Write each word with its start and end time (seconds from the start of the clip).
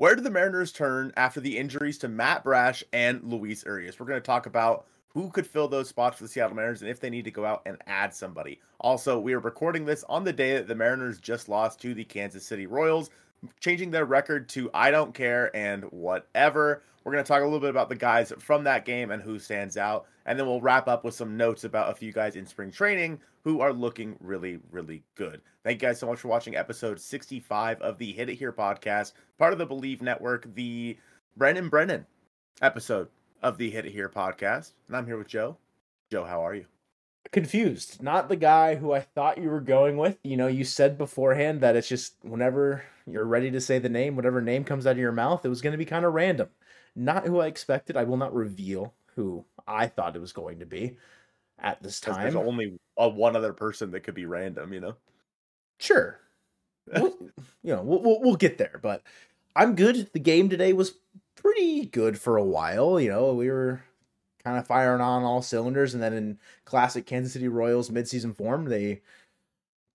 Where 0.00 0.14
did 0.14 0.24
the 0.24 0.30
Mariners 0.30 0.72
turn 0.72 1.12
after 1.14 1.40
the 1.40 1.58
injuries 1.58 1.98
to 1.98 2.08
Matt 2.08 2.42
Brash 2.42 2.82
and 2.90 3.22
Luis 3.22 3.62
Urias? 3.66 4.00
We're 4.00 4.06
going 4.06 4.16
to 4.16 4.24
talk 4.24 4.46
about 4.46 4.86
who 5.08 5.28
could 5.28 5.46
fill 5.46 5.68
those 5.68 5.90
spots 5.90 6.16
for 6.16 6.22
the 6.22 6.28
Seattle 6.30 6.56
Mariners 6.56 6.80
and 6.80 6.90
if 6.90 7.00
they 7.00 7.10
need 7.10 7.26
to 7.26 7.30
go 7.30 7.44
out 7.44 7.60
and 7.66 7.76
add 7.86 8.14
somebody. 8.14 8.62
Also, 8.78 9.20
we 9.20 9.34
are 9.34 9.40
recording 9.40 9.84
this 9.84 10.02
on 10.08 10.24
the 10.24 10.32
day 10.32 10.54
that 10.54 10.66
the 10.66 10.74
Mariners 10.74 11.20
just 11.20 11.50
lost 11.50 11.82
to 11.82 11.92
the 11.92 12.04
Kansas 12.04 12.46
City 12.46 12.66
Royals, 12.66 13.10
changing 13.60 13.90
their 13.90 14.06
record 14.06 14.48
to 14.48 14.70
I 14.72 14.90
don't 14.90 15.12
care 15.12 15.54
and 15.54 15.84
whatever. 15.92 16.82
We're 17.04 17.12
going 17.12 17.24
to 17.24 17.28
talk 17.28 17.40
a 17.40 17.44
little 17.44 17.60
bit 17.60 17.70
about 17.70 17.88
the 17.88 17.96
guys 17.96 18.32
from 18.38 18.64
that 18.64 18.84
game 18.84 19.10
and 19.10 19.22
who 19.22 19.38
stands 19.38 19.76
out. 19.76 20.06
And 20.26 20.38
then 20.38 20.46
we'll 20.46 20.60
wrap 20.60 20.86
up 20.86 21.02
with 21.02 21.14
some 21.14 21.36
notes 21.36 21.64
about 21.64 21.90
a 21.90 21.94
few 21.94 22.12
guys 22.12 22.36
in 22.36 22.46
spring 22.46 22.70
training 22.70 23.20
who 23.42 23.60
are 23.60 23.72
looking 23.72 24.16
really, 24.20 24.58
really 24.70 25.02
good. 25.14 25.40
Thank 25.64 25.80
you 25.80 25.88
guys 25.88 25.98
so 25.98 26.06
much 26.06 26.20
for 26.20 26.28
watching 26.28 26.56
episode 26.56 27.00
65 27.00 27.80
of 27.80 27.98
the 27.98 28.12
Hit 28.12 28.28
It 28.28 28.34
Here 28.34 28.52
podcast, 28.52 29.12
part 29.38 29.52
of 29.52 29.58
the 29.58 29.66
Bleav 29.66 30.02
Network, 30.02 30.54
the 30.54 30.98
Brennan 31.36 31.68
Brennan 31.68 32.06
episode 32.60 33.08
of 33.42 33.56
the 33.56 33.70
Hit 33.70 33.86
It 33.86 33.92
Here 33.92 34.08
podcast. 34.08 34.72
And 34.86 34.96
I'm 34.96 35.06
here 35.06 35.16
with 35.16 35.28
Joe. 35.28 35.56
Joe, 36.10 36.24
how 36.24 36.44
are 36.44 36.54
you? 36.54 36.66
Confused. 37.32 38.02
Not 38.02 38.28
the 38.28 38.36
guy 38.36 38.74
who 38.74 38.92
I 38.92 39.00
thought 39.00 39.38
you 39.38 39.50
were 39.50 39.60
going 39.60 39.96
with. 39.96 40.18
You 40.24 40.36
know, 40.36 40.48
you 40.48 40.64
said 40.64 40.98
beforehand 40.98 41.60
that 41.60 41.76
it's 41.76 41.88
just 41.88 42.14
whenever 42.22 42.82
you're 43.12 43.24
ready 43.24 43.50
to 43.50 43.60
say 43.60 43.78
the 43.78 43.88
name, 43.88 44.16
whatever 44.16 44.40
name 44.40 44.64
comes 44.64 44.86
out 44.86 44.92
of 44.92 44.98
your 44.98 45.12
mouth, 45.12 45.44
it 45.44 45.48
was 45.48 45.60
going 45.60 45.72
to 45.72 45.78
be 45.78 45.84
kind 45.84 46.04
of 46.04 46.14
random. 46.14 46.48
Not 46.96 47.26
who 47.26 47.40
I 47.40 47.46
expected. 47.46 47.96
I 47.96 48.04
will 48.04 48.16
not 48.16 48.34
reveal 48.34 48.94
who 49.14 49.44
I 49.66 49.86
thought 49.86 50.16
it 50.16 50.20
was 50.20 50.32
going 50.32 50.60
to 50.60 50.66
be 50.66 50.96
at 51.58 51.82
this 51.82 52.00
time. 52.00 52.22
There's 52.22 52.34
only 52.34 52.78
a 52.96 53.08
one 53.08 53.36
other 53.36 53.52
person 53.52 53.90
that 53.92 54.00
could 54.00 54.14
be 54.14 54.26
random, 54.26 54.72
you 54.72 54.80
know? 54.80 54.96
Sure. 55.78 56.20
we'll, 56.92 57.16
you 57.62 57.74
know, 57.74 57.82
we'll, 57.82 58.02
we'll, 58.02 58.20
we'll 58.20 58.36
get 58.36 58.58
there, 58.58 58.80
but 58.82 59.02
I'm 59.54 59.74
good. 59.74 60.10
The 60.12 60.20
game 60.20 60.48
today 60.48 60.72
was 60.72 60.94
pretty 61.36 61.86
good 61.86 62.18
for 62.18 62.36
a 62.36 62.44
while. 62.44 63.00
You 63.00 63.10
know, 63.10 63.34
we 63.34 63.50
were 63.50 63.82
kind 64.44 64.58
of 64.58 64.66
firing 64.66 65.00
on 65.00 65.22
all 65.22 65.42
cylinders, 65.42 65.94
and 65.94 66.02
then 66.02 66.12
in 66.12 66.38
classic 66.64 67.06
Kansas 67.06 67.32
City 67.32 67.48
Royals 67.48 67.90
midseason 67.90 68.36
form, 68.36 68.66
they 68.66 69.02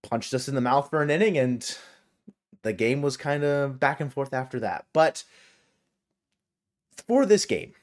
punched 0.04 0.34
us 0.34 0.48
in 0.48 0.56
the 0.56 0.62
mouth 0.62 0.90
for 0.90 1.02
an 1.02 1.10
inning, 1.10 1.38
and 1.38 1.78
the 2.66 2.74
game 2.74 3.04
was 3.04 3.16
kind 3.16 3.44
of 3.44 3.80
back 3.80 4.02
and 4.02 4.12
forth 4.12 4.34
after 4.34 4.60
that. 4.60 4.86
But 4.92 5.24
for 7.08 7.24
this 7.24 7.46
game, 7.46 7.74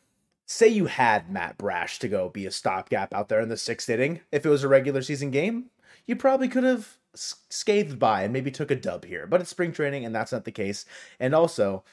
say 0.44 0.66
you 0.66 0.86
had 0.86 1.30
Matt 1.30 1.56
Brash 1.56 2.00
to 2.00 2.08
go 2.08 2.28
be 2.28 2.47
a 2.47 2.50
stopgap 2.50 3.14
out 3.14 3.28
there 3.28 3.41
in 3.41 3.48
the 3.48 3.56
sixth 3.56 3.89
inning, 3.89 4.22
if 4.33 4.44
it 4.44 4.48
was 4.48 4.64
a 4.64 4.69
regular 4.69 5.00
season 5.00 5.30
game, 5.30 5.66
you 6.05 6.16
probably 6.16 6.48
could 6.48 6.64
have 6.64 6.97
scathed 7.14 8.00
by 8.00 8.22
and 8.24 8.33
maybe 8.33 8.50
took 8.50 8.72
a 8.72 8.77
dub 8.77 9.05
here. 9.05 9.24
But 9.24 9.41
it's 9.41 9.50
spring 9.50 9.70
training, 9.70 10.05
and 10.05 10.12
that's 10.12 10.33
not 10.33 10.44
the 10.44 10.50
case. 10.50 10.84
And 11.20 11.33
also, 11.33 11.84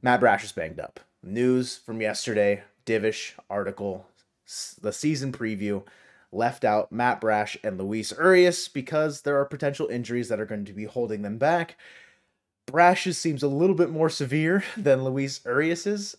Matt 0.00 0.20
Brash 0.20 0.42
is 0.42 0.52
banged 0.52 0.80
up. 0.80 1.00
News 1.22 1.76
from 1.76 2.00
yesterday, 2.00 2.62
Divish 2.86 3.34
article, 3.50 4.06
the 4.80 4.92
season 4.92 5.32
preview 5.32 5.84
left 6.32 6.64
out 6.64 6.90
Matt 6.90 7.20
Brash 7.20 7.58
and 7.62 7.76
Luis 7.76 8.10
Urias 8.12 8.68
because 8.68 9.20
there 9.20 9.38
are 9.38 9.44
potential 9.44 9.88
injuries 9.88 10.30
that 10.30 10.40
are 10.40 10.46
going 10.46 10.64
to 10.64 10.72
be 10.72 10.84
holding 10.84 11.20
them 11.20 11.36
back. 11.36 11.76
Brash's 12.66 13.18
seems 13.18 13.42
a 13.42 13.48
little 13.48 13.76
bit 13.76 13.90
more 13.90 14.08
severe 14.08 14.64
than 14.76 15.04
Luis 15.04 15.40
Urias's, 15.44 16.16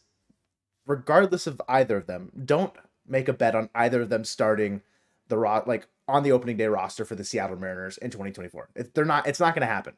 regardless 0.86 1.48
of 1.48 1.62
either 1.68 1.98
of 1.98 2.08
them, 2.08 2.32
don't 2.46 2.74
make 3.08 3.28
a 3.28 3.34
bet 3.34 3.56
on 3.56 3.70
either 3.76 4.02
of 4.02 4.10
them 4.10 4.24
starting 4.24 4.82
the 5.28 5.38
ro- 5.38 5.64
like 5.66 5.88
on 6.08 6.24
the 6.24 6.32
opening 6.32 6.58
day 6.58 6.68
roster 6.68 7.06
for 7.06 7.16
the 7.16 7.24
Seattle 7.24 7.58
Mariners 7.58 7.98
in 7.98 8.10
2024. 8.10 8.70
If 8.76 8.94
they're 8.94 9.06
not, 9.06 9.28
it's 9.28 9.40
not 9.40 9.56
going 9.56 9.68
to 9.68 9.74
happen. 9.74 9.94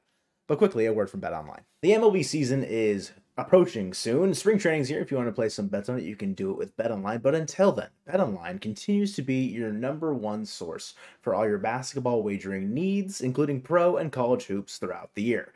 But 0.47 0.59
quickly, 0.59 0.85
a 0.85 0.93
word 0.93 1.09
from 1.09 1.21
Bet 1.21 1.33
Online. 1.33 1.61
The 1.81 1.91
MLB 1.91 2.23
season 2.23 2.63
is 2.63 3.11
approaching 3.35 3.93
soon. 3.93 4.33
Spring 4.35 4.59
training's 4.59 4.89
here. 4.89 5.01
If 5.01 5.09
you 5.09 5.17
want 5.17 5.27
to 5.27 5.33
play 5.33 5.49
some 5.49 5.67
bets 5.67 5.89
on 5.89 5.97
it, 5.97 6.03
you 6.03 6.15
can 6.15 6.33
do 6.33 6.51
it 6.51 6.57
with 6.57 6.77
Bet 6.77 6.91
Online. 6.91 7.19
But 7.19 7.33
until 7.33 7.71
then, 7.71 7.89
Bet 8.05 8.19
Online 8.19 8.59
continues 8.59 9.15
to 9.15 9.23
be 9.23 9.39
your 9.39 9.71
number 9.71 10.13
one 10.13 10.45
source 10.45 10.93
for 11.19 11.33
all 11.33 11.47
your 11.47 11.57
basketball 11.57 12.21
wagering 12.21 12.75
needs, 12.75 13.21
including 13.21 13.61
pro 13.61 13.97
and 13.97 14.11
college 14.11 14.45
hoops 14.45 14.77
throughout 14.77 15.09
the 15.15 15.23
year. 15.23 15.51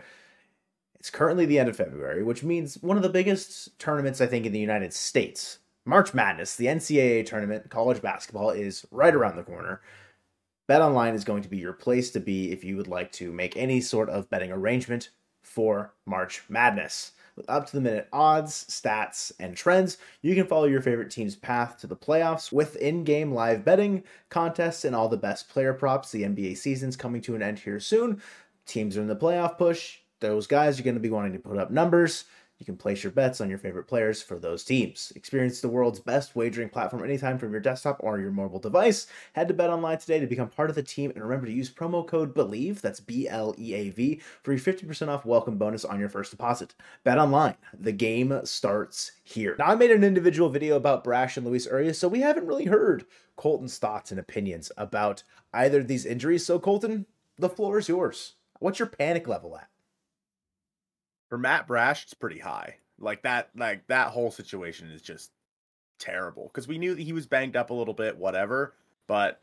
It's 1.00 1.10
currently 1.10 1.46
the 1.46 1.60
end 1.60 1.70
of 1.70 1.78
February, 1.78 2.24
which 2.24 2.44
means 2.44 2.76
one 2.82 2.98
of 2.98 3.04
the 3.04 3.10
biggest 3.10 3.80
tournaments, 3.80 4.20
I 4.20 4.26
think, 4.28 4.46
in 4.46 4.52
the 4.52 4.60
United 4.60 4.94
States. 4.94 5.60
March 5.86 6.14
Madness, 6.14 6.58
the 6.58 6.66
NCAA 6.66 7.26
tournament, 7.26 7.70
college 7.70 8.02
basketball, 8.02 8.50
is 8.50 8.86
right 8.92 9.16
around 9.16 9.38
the 9.38 9.44
corner. 9.44 9.82
BetOnline 10.70 11.16
is 11.16 11.24
going 11.24 11.42
to 11.42 11.50
be 11.50 11.58
your 11.58 11.74
place 11.74 12.12
to 12.12 12.20
be 12.20 12.52
if 12.52 12.66
you 12.66 12.76
would 12.76 12.88
like 12.88 13.12
to 13.14 13.32
make 13.32 13.56
any 13.56 13.80
sort 13.80 14.10
of 14.10 14.30
betting 14.30 14.52
arrangement 14.52 15.10
for 15.42 15.94
March 16.06 16.44
Madness. 16.50 17.14
With 17.38 17.50
up 17.50 17.66
to 17.68 17.78
the 17.78 17.82
minute 17.82 18.10
odds, 18.12 18.66
stats, 18.66 19.32
and 19.40 19.56
trends, 19.56 19.98
you 20.22 20.36
can 20.36 20.46
follow 20.46 20.66
your 20.66 20.82
favorite 20.82 21.10
team's 21.10 21.38
path 21.38 21.78
to 21.80 21.88
the 21.88 21.96
playoffs 21.96 22.52
with 22.52 22.76
in 22.76 23.06
game 23.06 23.32
live 23.32 23.64
betting, 23.64 24.04
contests, 24.28 24.84
and 24.84 24.94
all 24.94 25.08
the 25.08 25.16
best 25.16 25.48
player 25.48 25.74
props. 25.74 26.12
The 26.12 26.24
NBA 26.24 26.58
season's 26.58 26.98
coming 26.98 27.22
to 27.22 27.36
an 27.36 27.42
end 27.42 27.60
here 27.60 27.80
soon. 27.80 28.22
Teams 28.66 28.98
are 28.98 29.02
in 29.02 29.08
the 29.08 29.16
playoff 29.16 29.58
push 29.58 29.99
those 30.20 30.48
guys 30.48 30.80
are 30.80 30.84
going 30.84 30.96
to 30.96 31.00
be 31.00 31.10
wanting 31.10 31.34
to 31.34 31.40
put 31.40 31.58
up 31.58 31.72
numbers. 31.72 32.26
You 32.60 32.66
can 32.66 32.76
place 32.76 33.04
your 33.04 33.14
bets 33.14 33.40
on 33.40 33.50
your 33.50 33.58
favorite 33.58 33.88
players 33.88 34.22
for 34.22 34.38
those 34.38 34.66
teams. 34.66 35.14
Experience 35.16 35.62
the 35.62 35.70
world's 35.70 36.02
best 36.02 36.36
wagering 36.36 36.68
platform 36.68 37.06
anytime 37.06 37.38
from 37.38 37.52
your 37.54 37.62
desktop 37.62 38.02
or 38.02 38.20
your 38.20 38.32
mobile 38.32 38.60
device. 38.60 39.08
Head 39.32 39.48
to 39.48 39.54
Bet 39.54 39.70
Online 39.70 39.98
today 39.98 40.20
to 40.20 40.28
become 40.28 40.50
part 40.50 40.70
of 40.70 40.76
the 40.76 40.84
team 40.84 41.10
and 41.12 41.24
remember 41.24 41.46
to 41.46 41.54
use 41.54 41.70
promo 41.70 42.06
code 42.06 42.36
BLEAV, 42.36 42.82
that's 42.82 43.00
B 43.00 43.30
L 43.30 43.56
E 43.58 43.74
A 43.76 43.90
V, 43.92 44.20
for 44.44 44.52
your 44.52 44.60
50% 44.60 45.08
off 45.08 45.26
welcome 45.26 45.58
bonus 45.58 45.86
on 45.86 46.02
your 46.02 46.10
first 46.10 46.32
deposit. 46.32 46.76
Bet 47.06 47.18
Online, 47.18 47.56
the 47.74 47.94
game 47.94 48.38
starts 48.44 49.14
here. 49.24 49.56
Now, 49.58 49.68
I 49.68 49.76
made 49.76 49.92
an 49.92 50.04
individual 50.04 50.50
video 50.50 50.76
about 50.76 51.06
Brash 51.06 51.38
and 51.38 51.48
Luis 51.48 51.66
Urias, 51.66 51.98
so 51.98 52.10
we 52.10 52.20
haven't 52.20 52.48
really 52.48 52.66
heard 52.66 53.06
Colton's 53.38 53.78
thoughts 53.78 54.12
and 54.12 54.20
opinions 54.20 54.70
about 54.76 55.24
either 55.54 55.80
of 55.80 55.88
these 55.88 56.06
injuries. 56.06 56.46
So, 56.46 56.60
Colton, 56.60 57.06
the 57.38 57.48
floor 57.48 57.78
is 57.78 57.88
yours. 57.88 58.34
What's 58.60 58.80
your 58.80 58.90
panic 58.90 59.26
level 59.26 59.58
at? 59.58 59.70
For 61.30 61.38
Matt 61.38 61.68
Brash, 61.68 62.04
it's 62.04 62.14
pretty 62.14 62.40
high. 62.40 62.76
Like 63.00 63.24
that, 63.24 63.50
like 63.56 63.88
that 63.88 64.10
whole 64.10 64.32
situation 64.32 64.92
is 64.92 65.02
just 65.02 65.32
terrible 66.00 66.50
because 66.54 66.68
we 66.68 66.78
knew 66.78 66.96
that 66.96 67.02
he 67.02 67.14
was 67.14 67.28
banged 67.28 67.56
up 67.56 67.70
a 67.70 67.74
little 67.74 67.94
bit, 67.94 68.18
whatever. 68.18 68.74
But 69.08 69.42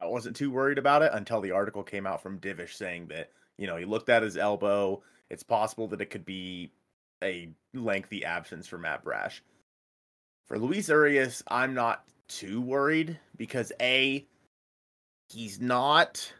I 0.00 0.06
wasn't 0.06 0.36
too 0.36 0.50
worried 0.50 0.78
about 0.78 1.02
it 1.02 1.10
until 1.12 1.40
the 1.40 1.52
article 1.52 1.82
came 1.82 2.06
out 2.06 2.22
from 2.22 2.38
Divish 2.38 2.74
saying 2.74 3.08
that 3.08 3.30
you 3.56 3.66
know 3.66 3.76
he 3.76 3.84
looked 3.84 4.08
at 4.08 4.22
his 4.22 4.36
elbow. 4.36 5.02
It's 5.30 5.42
possible 5.42 5.88
that 5.88 6.00
it 6.00 6.10
could 6.10 6.24
be 6.24 6.72
a 7.22 7.50
lengthy 7.74 8.24
absence 8.24 8.66
for 8.66 8.78
Matt 8.78 9.02
Brash. 9.02 9.42
For 10.46 10.58
Luis 10.58 10.88
Urias, 10.88 11.42
I'm 11.48 11.74
not 11.74 12.04
too 12.28 12.60
worried 12.60 13.18
because 13.36 13.72
a 13.80 14.24
he's 15.28 15.60
not 15.60 16.32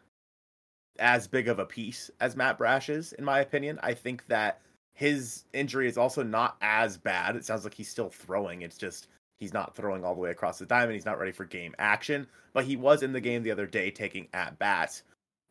as 0.99 1.27
big 1.27 1.49
of 1.49 1.59
a 1.59 1.67
piece 1.67 2.11
as 2.21 2.37
Matt 2.37 2.59
Brash 2.59 2.89
is, 2.89 3.13
in 3.15 3.25
my 3.25 3.41
opinion. 3.41 3.79
I 3.83 3.95
think 3.95 4.27
that 4.29 4.61
his 4.95 5.45
injury 5.53 5.89
is 5.89 5.99
also 5.99 6.23
not 6.23 6.57
as 6.61 6.97
bad. 6.97 7.37
It 7.37 7.45
sounds 7.45 7.65
like 7.65 7.75
he's 7.75 7.89
still 7.89 8.11
throwing. 8.11 8.63
It's 8.63 8.79
just 8.79 9.09
he's 9.39 9.53
not 9.53 9.77
throwing 9.77 10.05
all 10.05 10.15
the 10.15 10.21
way 10.21 10.31
across 10.31 10.59
the 10.59 10.67
diamond. 10.67 10.95
He's 10.95 11.05
not 11.05 11.19
ready 11.19 11.33
for 11.33 11.45
game 11.45 11.75
action. 11.79 12.27
But 12.53 12.65
he 12.65 12.77
was 12.77 13.03
in 13.03 13.13
the 13.13 13.21
game 13.21 13.43
the 13.43 13.53
other 13.53 13.67
day 13.67 13.91
taking 13.91 14.29
at 14.33 14.59
bats. 14.59 15.05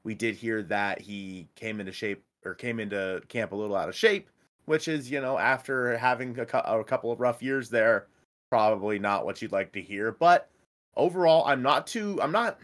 We 0.04 0.16
did 0.16 0.36
hear 0.36 0.64
that 0.64 1.00
he 1.00 1.48
came 1.56 1.80
into 1.80 1.92
shape 1.92 2.24
or 2.46 2.54
came 2.54 2.80
into 2.80 3.22
camp 3.30 3.52
a 3.52 3.56
little 3.56 3.76
out 3.76 3.90
of 3.90 3.96
shape, 3.96 4.30
which 4.66 4.88
is, 4.88 5.10
you 5.10 5.22
know, 5.22 5.38
after 5.38 5.98
having 5.98 6.38
a, 6.38 6.44
a 6.44 6.84
couple 6.84 7.12
of 7.12 7.20
rough 7.20 7.42
years 7.42 7.70
there, 7.70 8.08
probably 8.50 9.00
not 9.00 9.26
what 9.26 9.42
you'd 9.42 9.52
like 9.52 9.72
to 9.74 9.82
hear. 9.82 10.12
But 10.12 10.50
overall, 10.96 11.46
I'm 11.46 11.62
not 11.62 11.88
too, 11.88 12.20
I'm 12.22 12.32
not 12.32 12.60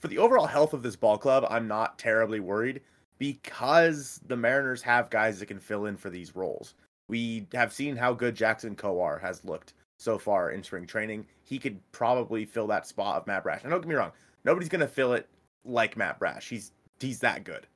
for 0.00 0.08
the 0.08 0.18
overall 0.18 0.46
health 0.46 0.72
of 0.72 0.82
this 0.82 0.96
ball 0.96 1.18
club, 1.18 1.46
I'm 1.48 1.68
not 1.68 1.98
terribly 1.98 2.40
worried 2.40 2.80
because 3.18 4.18
the 4.26 4.36
Mariners 4.36 4.82
have 4.82 5.10
guys 5.10 5.38
that 5.38 5.46
can 5.46 5.60
fill 5.60 5.86
in 5.86 5.96
for 5.96 6.08
these 6.08 6.34
roles. 6.34 6.74
We 7.08 7.46
have 7.52 7.72
seen 7.72 7.96
how 7.96 8.14
good 8.14 8.34
Jackson 8.34 8.74
Kowar 8.74 9.20
has 9.20 9.44
looked 9.44 9.74
so 9.98 10.18
far 10.18 10.52
in 10.52 10.62
spring 10.62 10.86
training. 10.86 11.26
He 11.42 11.58
could 11.58 11.78
probably 11.92 12.46
fill 12.46 12.66
that 12.68 12.86
spot 12.86 13.16
of 13.16 13.26
Matt 13.26 13.42
Brash. 13.42 13.62
And 13.62 13.70
don't 13.70 13.82
get 13.82 13.88
me 13.88 13.94
wrong, 13.94 14.12
nobody's 14.44 14.70
gonna 14.70 14.88
fill 14.88 15.12
it 15.12 15.28
like 15.64 15.98
Matt 15.98 16.18
Brash. 16.18 16.48
He's 16.48 16.72
he's 16.98 17.20
that 17.20 17.44
good. 17.44 17.66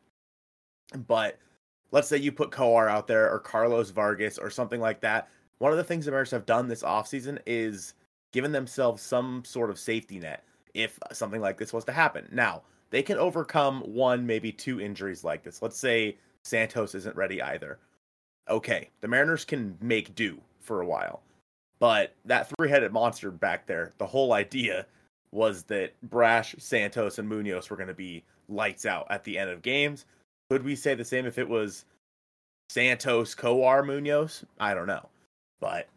But 1.06 1.38
let's 1.90 2.08
say 2.08 2.16
you 2.16 2.32
put 2.32 2.50
Kowar 2.50 2.88
out 2.88 3.06
there 3.06 3.30
or 3.30 3.38
Carlos 3.38 3.90
Vargas 3.90 4.38
or 4.38 4.48
something 4.48 4.80
like 4.80 5.00
that. 5.02 5.28
One 5.58 5.72
of 5.72 5.78
the 5.78 5.84
things 5.84 6.06
the 6.06 6.10
Mariners 6.10 6.30
have 6.30 6.46
done 6.46 6.68
this 6.68 6.82
offseason 6.82 7.38
is 7.46 7.94
given 8.32 8.52
themselves 8.52 9.02
some 9.02 9.44
sort 9.44 9.68
of 9.68 9.78
safety 9.78 10.18
net 10.18 10.44
if 10.74 10.98
something 11.12 11.40
like 11.40 11.56
this 11.56 11.72
was 11.72 11.84
to 11.84 11.92
happen. 11.92 12.28
Now, 12.32 12.62
they 12.90 13.02
can 13.02 13.18
overcome 13.18 13.80
one, 13.80 14.26
maybe 14.26 14.52
two 14.52 14.80
injuries 14.80 15.24
like 15.24 15.42
this. 15.42 15.62
Let's 15.62 15.78
say 15.78 16.16
Santos 16.44 16.94
isn't 16.94 17.16
ready 17.16 17.40
either. 17.40 17.78
Okay, 18.48 18.90
the 19.00 19.08
Mariners 19.08 19.44
can 19.44 19.76
make 19.80 20.14
do 20.14 20.40
for 20.60 20.80
a 20.80 20.86
while. 20.86 21.22
But 21.78 22.14
that 22.24 22.50
three 22.50 22.68
headed 22.68 22.92
monster 22.92 23.30
back 23.30 23.66
there, 23.66 23.92
the 23.98 24.06
whole 24.06 24.32
idea 24.32 24.86
was 25.32 25.64
that 25.64 25.92
Brash, 26.02 26.54
Santos, 26.58 27.18
and 27.18 27.28
Munoz 27.28 27.68
were 27.68 27.76
going 27.76 27.88
to 27.88 27.94
be 27.94 28.22
lights 28.48 28.86
out 28.86 29.06
at 29.10 29.24
the 29.24 29.38
end 29.38 29.50
of 29.50 29.62
games. 29.62 30.04
Could 30.50 30.62
we 30.62 30.76
say 30.76 30.94
the 30.94 31.04
same 31.04 31.26
if 31.26 31.38
it 31.38 31.48
was 31.48 31.84
Santos, 32.68 33.34
Kowar, 33.34 33.84
Munoz, 33.84 34.44
I 34.60 34.74
don't 34.74 34.86
know. 34.86 35.08
But 35.60 35.88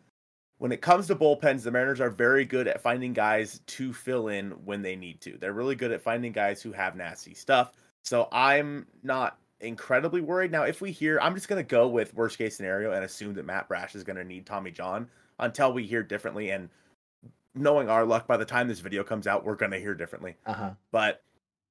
when 0.59 0.71
it 0.71 0.81
comes 0.81 1.07
to 1.07 1.15
bullpens, 1.15 1.63
the 1.63 1.71
Mariners 1.71 2.01
are 2.01 2.09
very 2.09 2.45
good 2.45 2.68
at 2.68 2.81
finding 2.81 3.13
guys 3.13 3.62
to 3.68 3.94
fill 3.94 4.30
in 4.30 4.51
when 4.65 4.81
they 4.81 4.95
need 4.95 5.21
to. 5.21 5.38
They're 5.38 5.54
really 5.54 5.75
good 5.75 5.92
at 5.92 6.01
finding 6.01 6.31
guys 6.31 6.62
who 6.62 6.71
have 6.71 6.95
nasty 6.95 7.33
stuff. 7.33 7.74
So 8.04 8.27
I'm 8.31 8.88
not 9.04 9.38
incredibly 9.59 10.21
worried. 10.21 10.51
Now, 10.51 10.63
if 10.63 10.81
we 10.81 10.92
hear, 10.92 11.19
I'm 11.21 11.36
just 11.36 11.48
going 11.48 11.63
to 11.63 11.69
go 11.69 11.88
with 11.88 12.13
worst 12.13 12.38
case 12.38 12.56
scenario 12.57 12.92
and 12.94 13.04
assume 13.04 13.33
that 13.36 13.45
Matt 13.45 13.68
Brash 13.68 13.95
is 13.95 14.04
going 14.04 14.15
to 14.15 14.24
need 14.24 14.45
Tommy 14.45 14.71
John 14.71 15.07
until 15.39 15.74
we 15.74 15.86
hear 15.86 16.01
differently. 16.01 16.50
And 16.50 16.69
knowing 17.54 17.89
our 17.89 18.06
luck, 18.06 18.25
by 18.25 18.38
the 18.38 18.45
time 18.45 18.68
this 18.68 18.80
video 18.80 19.04
comes 19.04 19.27
out, 19.27 19.45
we're 19.45 19.56
going 19.56 19.71
to 19.71 19.80
hear 19.80 19.94
differently. 19.94 20.36
Uh-huh. 20.45 20.71
But 20.92 21.21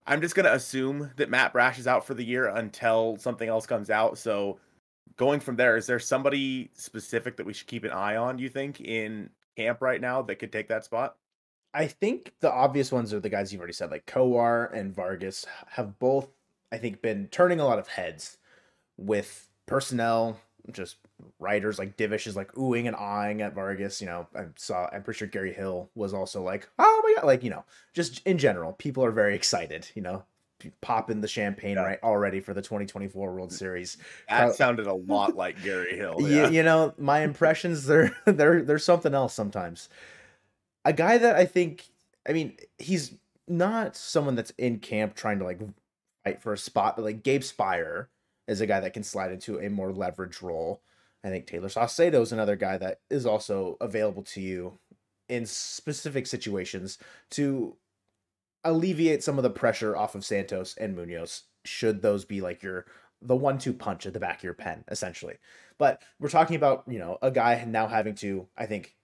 I'm 0.07 0.21
just 0.21 0.37
going 0.37 0.47
to 0.47 0.55
assume 0.55 1.11
that 1.17 1.31
Matt 1.31 1.53
Brash 1.53 1.79
is 1.79 1.89
out 1.89 2.07
for 2.07 2.15
the 2.15 2.25
year 2.25 2.49
until 2.49 3.17
something 3.19 3.49
else 3.49 3.67
comes 3.67 3.91
out. 3.91 4.19
So 4.19 4.59
going 5.17 5.41
from 5.41 5.57
there, 5.57 5.77
is 5.77 5.87
there 5.87 5.99
somebody 5.99 6.71
specific 6.75 7.37
that 7.37 7.47
we 7.47 7.53
should 7.53 7.67
keep 7.67 7.85
an 7.85 7.91
eye 7.91 8.17
on, 8.17 8.39
you 8.39 8.49
think, 8.49 8.81
in 8.81 9.31
camp 9.57 9.81
right 9.81 10.01
now 10.01 10.23
that 10.23 10.37
could 10.37 10.53
take 10.53 10.69
that 10.69 10.85
spot? 10.85 11.17
I 11.75 11.87
think 11.87 12.33
the 12.41 12.51
obvious 12.51 12.91
ones 12.91 13.13
are 13.13 13.21
the 13.21 13.29
guys 13.29 13.53
you've 13.53 13.61
already 13.61 13.75
said, 13.75 13.91
like 13.91 14.07
Kowar 14.07 14.73
and 14.73 14.95
Vargas 14.95 15.45
have 15.69 15.99
both, 15.99 16.29
I 16.73 16.79
think, 16.79 17.03
been 17.03 17.29
turning 17.29 17.61
a 17.61 17.67
lot 17.67 17.79
of 17.79 17.89
heads 17.89 18.39
with 18.97 19.49
personnel, 19.67 20.41
just 20.73 20.97
writers 21.39 21.79
like 21.79 21.97
Divish 21.97 22.27
is 22.27 22.37
like 22.37 22.53
oohing 22.53 22.87
and 22.87 22.97
awing 22.97 23.43
at 23.43 23.55
Vargas. 23.55 24.01
You 24.01 24.07
know, 24.07 24.27
I 24.35 24.47
saw, 24.57 24.89
I'm 24.93 25.03
pretty 25.03 25.19
sure 25.19 25.29
Gary 25.29 25.53
Hill 25.53 25.91
was 25.95 26.15
also 26.15 26.43
like, 26.43 26.69
oh 26.79 27.03
my 27.05 27.15
God, 27.15 27.27
like, 27.27 27.45
you 27.45 27.51
know, 27.51 27.65
just 27.95 28.27
in 28.27 28.39
general, 28.39 28.73
people 28.73 29.05
are 29.05 29.13
very 29.13 29.35
excited, 29.37 29.89
you 29.95 30.03
know, 30.03 30.25
popping 30.81 31.21
the 31.21 31.29
champagne 31.29 31.77
yeah. 31.77 31.83
right 31.83 31.99
already 32.03 32.41
for 32.41 32.55
the 32.55 32.63
2024 32.63 33.33
World 33.33 33.53
Series. 33.53 33.99
That 34.29 34.55
sounded 34.55 34.87
a 34.87 34.95
lot 34.95 35.37
like 35.37 35.63
Gary 35.63 35.97
Hill. 35.97 36.17
Yeah. 36.21 36.49
You, 36.49 36.57
you 36.57 36.63
know, 36.63 36.95
my 36.99 37.21
impressions 37.21 37.85
they're 37.87 38.17
they're 38.25 38.63
they're 38.63 38.79
something 38.79 39.15
else 39.15 39.35
sometimes. 39.35 39.89
A 40.85 40.93
guy 40.93 41.19
that 41.19 41.37
I 41.37 41.45
think 41.45 41.87
I 42.29 42.33
mean, 42.33 42.57
he's 42.79 43.15
not 43.49 43.97
someone 43.97 44.35
that's 44.35 44.53
in 44.59 44.79
camp 44.79 45.15
trying 45.15 45.39
to 45.39 45.45
like 45.45 45.61
fight 46.25 46.43
for 46.43 46.53
a 46.53 46.59
spot, 46.59 46.97
but 46.97 47.05
like 47.05 47.23
Gabe 47.23 47.43
Speier 47.43 48.07
is 48.49 48.61
a 48.61 48.67
guy 48.67 48.81
that 48.81 48.95
can 48.95 49.03
slide 49.03 49.33
into 49.33 49.59
a 49.59 49.71
more 49.71 49.93
leverage 49.93 50.43
role. 50.43 50.83
I 51.25 51.29
think 51.29 51.47
Tayler 51.47 51.73
Saucedo 51.73 52.23
is 52.23 52.33
another 52.33 52.57
guy 52.57 52.79
that 52.79 53.01
is 53.11 53.27
also 53.27 53.77
available 53.81 54.23
to 54.25 54.41
you 54.41 54.79
in 55.29 55.45
specific 55.45 56.27
situations 56.27 56.99
to 57.31 57.77
alleviate 58.69 59.23
some 59.23 59.39
of 59.39 59.43
the 59.43 59.51
pressure 59.51 59.97
off 59.97 60.15
of 60.15 60.25
Santos 60.25 60.77
and 60.79 60.97
Munoz. 60.97 61.45
Should 61.65 62.03
those 62.03 62.25
be 62.25 62.41
like 62.41 62.63
your 62.63 62.87
the 63.23 63.37
one-two 63.37 63.73
punch 63.73 64.07
at 64.07 64.13
the 64.13 64.21
back 64.21 64.39
of 64.39 64.45
your 64.45 64.55
pen, 64.55 64.85
essentially? 64.89 65.35
But 65.79 66.03
we're 66.21 66.29
talking 66.29 66.57
about 66.57 66.85
you 66.87 66.99
know 66.99 67.19
a 67.23 67.31
guy 67.31 67.65
now 67.67 67.87
having 67.87 68.15
to, 68.17 68.47
I 68.57 68.67
think, 68.67 68.95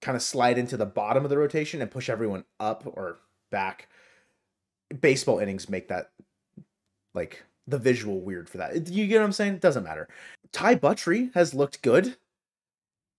kind 0.00 0.16
of 0.16 0.22
slide 0.22 0.58
into 0.58 0.76
the 0.76 0.86
bottom 0.86 1.24
of 1.24 1.30
the 1.30 1.38
rotation 1.38 1.82
and 1.82 1.90
push 1.90 2.08
everyone 2.08 2.44
up 2.60 2.82
or 2.86 3.18
back. 3.50 3.88
Baseball 5.00 5.38
innings 5.38 5.68
make 5.68 5.88
that 5.88 6.10
like 7.14 7.42
the 7.66 7.78
visual 7.78 8.20
weird 8.20 8.48
for 8.48 8.58
that. 8.58 8.88
You 8.88 9.06
get 9.06 9.18
what 9.18 9.24
I'm 9.24 9.32
saying? 9.32 9.54
It 9.54 9.60
doesn't 9.60 9.84
matter. 9.84 10.08
Ty 10.52 10.76
Buttrey 10.76 11.32
has 11.34 11.54
looked 11.54 11.82
good. 11.82 12.16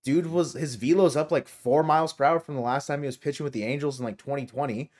Dude 0.03 0.27
was 0.27 0.53
his 0.53 0.75
velo's 0.75 1.15
up 1.15 1.31
like 1.31 1.47
four 1.47 1.81
miles 1.81 2.13
per 2.13 2.23
hour 2.23 2.39
from 2.39 2.55
the 2.55 2.61
last 2.61 2.85
time 2.85 3.01
he 3.01 3.07
was 3.07 3.17
pitching 3.17 3.43
with 3.43 3.53
the 3.53 3.63
Angels 3.63 3.99
in 3.99 4.05
like 4.05 4.19
2020 4.19 4.91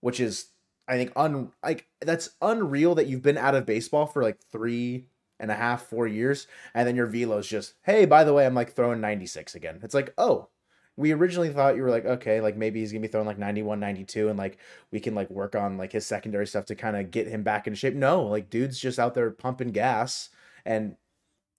which 0.00 0.20
is 0.20 0.46
I 0.88 0.96
think 0.96 1.12
un 1.16 1.52
like 1.62 1.86
that's 2.00 2.30
unreal 2.40 2.94
that 2.96 3.06
you've 3.06 3.22
been 3.22 3.38
out 3.38 3.54
of 3.54 3.66
baseball 3.66 4.06
for 4.06 4.22
like 4.22 4.38
three 4.52 5.06
and 5.38 5.50
a 5.50 5.54
half, 5.54 5.82
four 5.82 6.06
years, 6.06 6.46
and 6.74 6.88
then 6.88 6.96
your 6.96 7.06
velo's 7.06 7.46
just, 7.46 7.74
hey, 7.82 8.06
by 8.06 8.24
the 8.24 8.32
way, 8.32 8.46
I'm 8.46 8.54
like 8.54 8.72
throwing 8.72 9.00
96 9.00 9.54
again. 9.54 9.80
It's 9.82 9.94
like, 9.94 10.14
oh, 10.16 10.48
we 10.96 11.12
originally 11.12 11.50
thought 11.50 11.76
you 11.76 11.82
were 11.82 11.90
like, 11.90 12.06
okay, 12.06 12.40
like 12.40 12.56
maybe 12.56 12.80
he's 12.80 12.92
gonna 12.92 13.02
be 13.02 13.08
throwing 13.08 13.26
like 13.26 13.38
91, 13.38 13.78
92, 13.80 14.28
and 14.28 14.38
like 14.38 14.58
we 14.90 15.00
can 15.00 15.14
like 15.14 15.30
work 15.30 15.54
on 15.54 15.76
like 15.76 15.92
his 15.92 16.06
secondary 16.06 16.46
stuff 16.46 16.66
to 16.66 16.74
kind 16.74 16.96
of 16.96 17.10
get 17.10 17.26
him 17.26 17.42
back 17.42 17.66
into 17.66 17.78
shape. 17.78 17.94
No, 17.94 18.22
like 18.24 18.48
dude's 18.50 18.78
just 18.80 18.98
out 18.98 19.14
there 19.14 19.30
pumping 19.30 19.72
gas, 19.72 20.30
and 20.64 20.96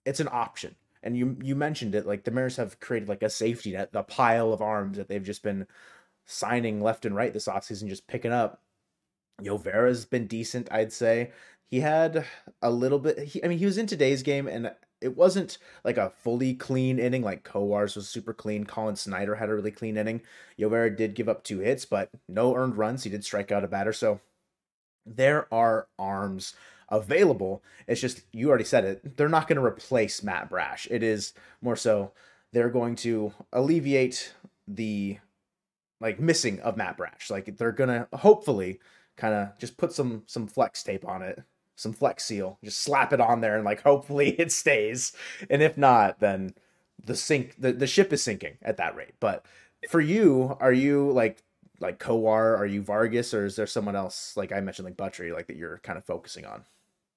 it's 0.04 0.20
an 0.20 0.28
option. 0.32 0.74
And 1.02 1.16
you 1.16 1.36
you 1.42 1.54
mentioned 1.54 1.94
it, 1.94 2.06
like 2.06 2.24
the 2.24 2.32
Mariners 2.32 2.56
have 2.56 2.80
created 2.80 3.08
like 3.08 3.22
a 3.22 3.30
safety 3.30 3.72
net, 3.72 3.92
the 3.92 4.02
pile 4.02 4.52
of 4.52 4.60
arms 4.60 4.96
that 4.96 5.08
they've 5.08 5.22
just 5.22 5.42
been 5.44 5.66
signing 6.28 6.80
left 6.80 7.04
and 7.04 7.16
right 7.16 7.32
this 7.32 7.48
offseason, 7.48 7.88
just 7.88 8.06
picking 8.06 8.32
up. 8.32 8.62
Llovera's 9.42 10.04
been 10.04 10.26
decent, 10.26 10.68
I'd 10.70 10.92
say. 10.92 11.32
He 11.66 11.80
had 11.80 12.24
a 12.62 12.70
little 12.70 12.98
bit. 12.98 13.18
He, 13.18 13.44
I 13.44 13.48
mean, 13.48 13.58
he 13.58 13.66
was 13.66 13.78
in 13.78 13.86
today's 13.86 14.22
game, 14.22 14.46
and 14.46 14.72
it 15.00 15.16
wasn't 15.16 15.58
like 15.84 15.96
a 15.96 16.10
fully 16.10 16.54
clean 16.54 16.98
inning. 16.98 17.22
Like 17.22 17.44
Kowar's 17.44 17.96
was 17.96 18.08
super 18.08 18.34
clean. 18.34 18.64
Collin 18.64 18.96
Snider 18.96 19.36
had 19.36 19.48
a 19.48 19.54
really 19.54 19.70
clean 19.70 19.96
inning. 19.96 20.22
Llovera 20.58 20.94
did 20.94 21.14
give 21.14 21.28
up 21.28 21.44
two 21.44 21.60
hits, 21.60 21.84
but 21.84 22.10
no 22.28 22.54
earned 22.54 22.76
runs. 22.76 23.04
He 23.04 23.10
did 23.10 23.24
strike 23.24 23.52
out 23.52 23.64
a 23.64 23.68
batter. 23.68 23.92
So 23.92 24.20
there 25.06 25.52
are 25.52 25.88
arms 25.98 26.54
available. 26.88 27.62
It's 27.86 28.00
just 28.00 28.22
you 28.32 28.48
already 28.48 28.64
said 28.64 28.84
it. 28.84 29.16
They're 29.16 29.28
not 29.28 29.46
going 29.46 29.58
to 29.60 29.64
replace 29.64 30.22
Matt 30.22 30.48
Brash. 30.48 30.88
It 30.90 31.02
is 31.02 31.32
more 31.62 31.76
so 31.76 32.12
they're 32.52 32.70
going 32.70 32.96
to 32.96 33.32
alleviate 33.52 34.32
the 34.66 35.18
like 36.00 36.20
missing 36.20 36.60
of 36.60 36.76
Matt 36.76 36.96
Brash. 36.96 37.30
Like 37.30 37.56
they're 37.56 37.72
gonna 37.72 38.08
hopefully 38.12 38.80
kind 39.16 39.34
of 39.34 39.58
just 39.58 39.76
put 39.76 39.92
some 39.92 40.22
some 40.26 40.46
flex 40.46 40.82
tape 40.82 41.06
on 41.06 41.22
it, 41.22 41.42
some 41.76 41.92
flex 41.92 42.24
seal, 42.24 42.58
just 42.64 42.80
slap 42.80 43.12
it 43.12 43.20
on 43.20 43.40
there, 43.40 43.56
and 43.56 43.64
like 43.64 43.82
hopefully 43.82 44.30
it 44.38 44.52
stays. 44.52 45.12
And 45.50 45.62
if 45.62 45.76
not, 45.76 46.20
then 46.20 46.54
the 47.04 47.16
sink 47.16 47.56
the, 47.58 47.72
the 47.72 47.86
ship 47.86 48.12
is 48.12 48.22
sinking 48.22 48.58
at 48.62 48.76
that 48.78 48.96
rate. 48.96 49.14
But 49.20 49.44
for 49.90 50.00
you, 50.00 50.56
are 50.60 50.72
you 50.72 51.10
like 51.10 51.42
like 51.80 51.98
Kowar? 51.98 52.58
Are 52.58 52.66
you 52.66 52.82
Vargas, 52.82 53.34
or 53.34 53.44
is 53.44 53.56
there 53.56 53.66
someone 53.66 53.96
else 53.96 54.36
like 54.36 54.52
I 54.52 54.60
mentioned 54.60 54.86
like 54.86 54.96
Buttrey, 54.96 55.32
like 55.32 55.46
that 55.48 55.56
you're 55.56 55.78
kind 55.78 55.98
of 55.98 56.04
focusing 56.04 56.46
on? 56.46 56.64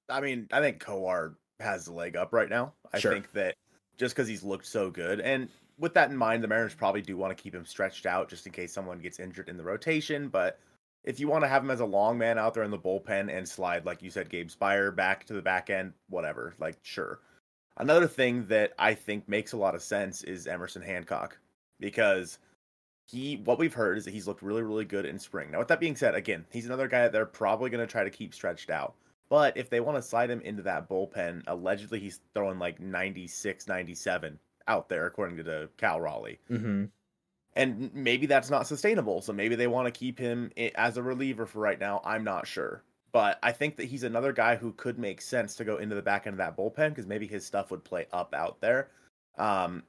I 0.08 0.20
mean, 0.20 0.48
I 0.52 0.60
think 0.60 0.82
Kowar 0.82 1.34
has 1.60 1.86
the 1.86 1.92
leg 1.92 2.16
up 2.16 2.32
right 2.32 2.50
now. 2.50 2.74
I 2.92 2.98
sure. 2.98 3.12
think 3.12 3.32
that 3.32 3.54
just 3.96 4.14
because 4.14 4.28
he's 4.28 4.42
looked 4.42 4.66
so 4.66 4.90
good, 4.90 5.20
and 5.20 5.48
with 5.82 5.94
that 5.94 6.10
in 6.10 6.16
mind, 6.16 6.44
the 6.44 6.48
Mariners 6.48 6.76
probably 6.76 7.02
do 7.02 7.16
want 7.16 7.36
to 7.36 7.42
keep 7.42 7.52
him 7.52 7.66
stretched 7.66 8.06
out 8.06 8.30
just 8.30 8.46
in 8.46 8.52
case 8.52 8.72
someone 8.72 9.00
gets 9.00 9.18
injured 9.18 9.48
in 9.48 9.56
the 9.56 9.64
rotation. 9.64 10.28
But 10.28 10.60
if 11.02 11.18
you 11.18 11.26
want 11.26 11.42
to 11.42 11.48
have 11.48 11.64
him 11.64 11.72
as 11.72 11.80
a 11.80 11.84
long 11.84 12.16
man 12.16 12.38
out 12.38 12.54
there 12.54 12.62
in 12.62 12.70
the 12.70 12.78
bullpen 12.78 13.36
and 13.36 13.46
slide, 13.46 13.84
like 13.84 14.00
you 14.00 14.08
said, 14.08 14.30
Gabe 14.30 14.48
Speier 14.48 14.94
back 14.94 15.26
to 15.26 15.32
the 15.32 15.42
back 15.42 15.70
end, 15.70 15.92
whatever, 16.08 16.54
like 16.60 16.78
sure. 16.82 17.18
Another 17.78 18.06
thing 18.06 18.46
that 18.46 18.74
I 18.78 18.94
think 18.94 19.28
makes 19.28 19.54
a 19.54 19.56
lot 19.56 19.74
of 19.74 19.82
sense 19.82 20.22
is 20.22 20.46
Emerson 20.46 20.82
Hancock 20.82 21.36
because 21.80 22.38
he 23.08 23.38
what 23.44 23.58
we've 23.58 23.74
heard 23.74 23.98
is 23.98 24.04
that 24.04 24.14
he's 24.14 24.28
looked 24.28 24.42
really 24.42 24.62
really 24.62 24.84
good 24.84 25.04
in 25.04 25.18
spring. 25.18 25.50
Now 25.50 25.58
with 25.58 25.68
that 25.68 25.80
being 25.80 25.96
said, 25.96 26.14
again, 26.14 26.44
he's 26.52 26.66
another 26.66 26.86
guy 26.86 27.02
that 27.02 27.12
they're 27.12 27.26
probably 27.26 27.70
going 27.70 27.84
to 27.84 27.90
try 27.90 28.04
to 28.04 28.10
keep 28.10 28.34
stretched 28.34 28.70
out. 28.70 28.94
But 29.28 29.56
if 29.56 29.68
they 29.68 29.80
want 29.80 29.96
to 29.96 30.02
slide 30.02 30.30
him 30.30 30.42
into 30.42 30.62
that 30.62 30.88
bullpen, 30.88 31.42
allegedly 31.48 31.98
he's 31.98 32.20
throwing 32.34 32.60
like 32.60 32.78
96, 32.78 33.66
97 33.66 34.38
out 34.68 34.88
there, 34.88 35.06
according 35.06 35.36
to 35.38 35.42
the 35.42 35.68
Cal 35.76 36.00
Raleigh. 36.00 36.38
Mm-hmm. 36.50 36.84
And 37.54 37.94
maybe 37.94 38.26
that's 38.26 38.50
not 38.50 38.66
sustainable. 38.66 39.20
So 39.20 39.32
maybe 39.32 39.54
they 39.56 39.66
want 39.66 39.86
to 39.86 39.98
keep 39.98 40.18
him 40.18 40.50
as 40.74 40.96
a 40.96 41.02
reliever 41.02 41.44
for 41.44 41.60
right 41.60 41.78
now. 41.78 42.00
I'm 42.04 42.24
not 42.24 42.46
sure. 42.46 42.82
But 43.12 43.38
I 43.42 43.52
think 43.52 43.76
that 43.76 43.84
he's 43.84 44.04
another 44.04 44.32
guy 44.32 44.56
who 44.56 44.72
could 44.72 44.98
make 44.98 45.20
sense 45.20 45.54
to 45.56 45.64
go 45.64 45.76
into 45.76 45.94
the 45.94 46.02
back 46.02 46.26
end 46.26 46.34
of 46.34 46.38
that 46.38 46.56
bullpen 46.56 46.90
because 46.90 47.06
maybe 47.06 47.26
his 47.26 47.44
stuff 47.44 47.70
would 47.70 47.84
play 47.84 48.06
up 48.12 48.34
out 48.34 48.58
there. 48.62 48.88
Um, 49.36 49.82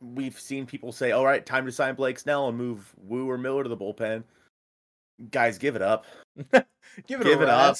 we've 0.00 0.38
seen 0.38 0.66
people 0.66 0.90
say, 0.90 1.12
all 1.12 1.24
right, 1.24 1.44
time 1.46 1.66
to 1.66 1.72
sign 1.72 1.94
Blake 1.94 2.18
Snell 2.18 2.48
and 2.48 2.58
move 2.58 2.92
Woo 2.96 3.30
or 3.30 3.38
Miller 3.38 3.62
to 3.62 3.68
the 3.68 3.76
bullpen. 3.76 4.24
Guys, 5.30 5.56
give 5.56 5.76
it 5.76 5.82
up. 5.82 6.04
give 6.52 7.20
it 7.20 7.24
give 7.24 7.42
it 7.42 7.48
up. 7.48 7.76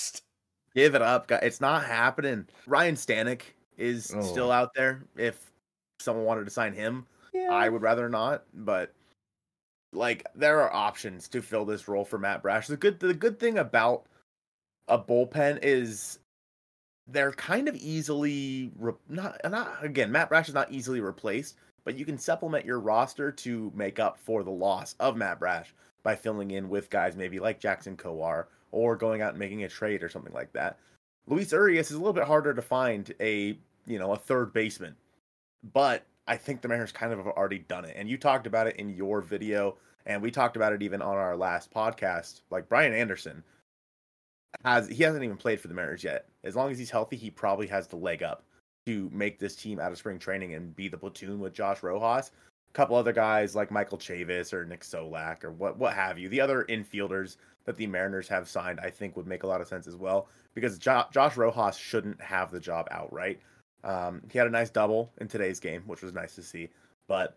Give 0.74 0.94
it 0.94 1.02
up. 1.02 1.30
It's 1.30 1.60
not 1.60 1.84
happening. 1.84 2.46
Ryan 2.66 2.94
Stanek 2.94 3.42
is 3.76 4.12
oh. 4.14 4.22
still 4.22 4.52
out 4.52 4.74
there. 4.74 5.02
If 5.16 5.50
someone 6.00 6.24
wanted 6.24 6.44
to 6.44 6.50
sign 6.50 6.72
him, 6.72 7.06
yeah. 7.32 7.50
I 7.52 7.68
would 7.68 7.82
rather 7.82 8.08
not. 8.08 8.44
But 8.54 8.92
like, 9.92 10.26
there 10.34 10.60
are 10.60 10.72
options 10.72 11.28
to 11.28 11.42
fill 11.42 11.64
this 11.64 11.88
role 11.88 12.04
for 12.04 12.18
Matt 12.18 12.42
Brash. 12.42 12.66
The 12.66 12.76
good 12.76 13.00
the 13.00 13.14
good 13.14 13.38
thing 13.38 13.58
about 13.58 14.06
a 14.88 14.98
bullpen 14.98 15.58
is 15.62 16.18
they're 17.06 17.32
kind 17.32 17.68
of 17.68 17.76
easily 17.76 18.70
re- 18.78 18.92
not 19.08 19.40
not 19.48 19.84
again. 19.84 20.12
Matt 20.12 20.28
Brash 20.28 20.48
is 20.48 20.54
not 20.54 20.72
easily 20.72 21.00
replaced, 21.00 21.56
but 21.84 21.98
you 21.98 22.04
can 22.04 22.18
supplement 22.18 22.64
your 22.64 22.80
roster 22.80 23.32
to 23.32 23.72
make 23.74 23.98
up 23.98 24.18
for 24.18 24.42
the 24.42 24.50
loss 24.50 24.94
of 25.00 25.16
Matt 25.16 25.38
Brash 25.38 25.74
by 26.02 26.14
filling 26.14 26.52
in 26.52 26.68
with 26.68 26.90
guys 26.90 27.16
maybe 27.16 27.40
like 27.40 27.60
Jackson 27.60 27.96
Kowar 27.96 28.46
or 28.70 28.96
going 28.96 29.22
out 29.22 29.30
and 29.30 29.38
making 29.38 29.64
a 29.64 29.68
trade 29.68 30.02
or 30.02 30.08
something 30.08 30.32
like 30.32 30.52
that. 30.52 30.78
Luis 31.26 31.52
Urias 31.52 31.90
is 31.90 31.96
a 31.96 31.98
little 31.98 32.12
bit 32.12 32.24
harder 32.24 32.54
to 32.54 32.62
find 32.62 33.12
a 33.20 33.58
you 33.86 33.98
know 33.98 34.12
a 34.12 34.18
third 34.18 34.52
baseman 34.52 34.94
but 35.72 36.04
I 36.26 36.36
think 36.36 36.60
the 36.60 36.68
Mariners 36.68 36.92
kind 36.92 37.12
of 37.12 37.18
have 37.18 37.28
already 37.28 37.60
done 37.60 37.84
it. 37.84 37.94
And 37.96 38.08
you 38.08 38.18
talked 38.18 38.46
about 38.46 38.66
it 38.66 38.76
in 38.76 38.90
your 38.90 39.20
video, 39.20 39.76
and 40.06 40.22
we 40.22 40.30
talked 40.30 40.56
about 40.56 40.72
it 40.72 40.82
even 40.82 41.02
on 41.02 41.16
our 41.16 41.36
last 41.36 41.72
podcast. 41.72 42.42
Like 42.50 42.68
Brian 42.68 42.92
Anderson 42.92 43.42
has 44.64 44.88
he 44.88 45.02
hasn't 45.02 45.24
even 45.24 45.36
played 45.36 45.60
for 45.60 45.68
the 45.68 45.74
Mariners 45.74 46.04
yet. 46.04 46.26
As 46.44 46.56
long 46.56 46.70
as 46.70 46.78
he's 46.78 46.90
healthy, 46.90 47.16
he 47.16 47.30
probably 47.30 47.66
has 47.68 47.86
the 47.86 47.96
leg 47.96 48.22
up 48.22 48.44
to 48.86 49.10
make 49.12 49.38
this 49.38 49.56
team 49.56 49.78
out 49.78 49.92
of 49.92 49.98
spring 49.98 50.18
training 50.18 50.54
and 50.54 50.74
be 50.74 50.88
the 50.88 50.96
platoon 50.96 51.40
with 51.40 51.52
Josh 51.52 51.82
Rojas. 51.82 52.30
A 52.70 52.72
couple 52.72 52.96
other 52.96 53.12
guys 53.12 53.56
like 53.56 53.70
Michael 53.70 53.98
Chavis 53.98 54.52
or 54.52 54.64
Nick 54.64 54.82
Solak 54.82 55.44
or 55.44 55.50
what 55.50 55.78
what 55.78 55.94
have 55.94 56.18
you. 56.18 56.28
The 56.28 56.40
other 56.40 56.64
infielders 56.68 57.36
that 57.64 57.76
the 57.76 57.86
Mariners 57.86 58.28
have 58.28 58.48
signed, 58.48 58.80
I 58.80 58.90
think, 58.90 59.16
would 59.16 59.26
make 59.26 59.42
a 59.42 59.46
lot 59.46 59.60
of 59.60 59.68
sense 59.68 59.86
as 59.86 59.96
well 59.96 60.28
because 60.54 60.78
jo- 60.78 61.04
Josh 61.12 61.36
Rojas 61.36 61.76
shouldn't 61.76 62.20
have 62.20 62.50
the 62.50 62.60
job 62.60 62.88
outright. 62.90 63.40
Um, 63.84 64.22
he 64.30 64.38
had 64.38 64.46
a 64.46 64.50
nice 64.50 64.70
double 64.70 65.10
in 65.18 65.28
today's 65.28 65.60
game, 65.60 65.82
which 65.86 66.02
was 66.02 66.12
nice 66.12 66.34
to 66.34 66.42
see. 66.42 66.68
But 67.06 67.36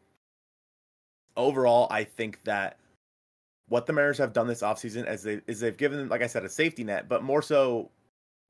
overall, 1.38 1.88
I 1.91 2.03
think 2.03 2.43
that 2.43 2.77
what 3.69 3.86
the 3.86 3.93
Mariners 3.93 4.17
have 4.17 4.33
done 4.33 4.48
this 4.48 4.62
offseason 4.62 5.10
is, 5.10 5.24
they, 5.24 5.41
is 5.48 5.60
they've 5.60 5.77
given, 5.77 6.10
like 6.10 6.21
I 6.21 6.27
said, 6.27 6.43
a 6.43 6.50
safety 6.50 6.83
net, 6.83 7.07
but 7.07 7.24
more 7.24 7.41
so 7.41 7.89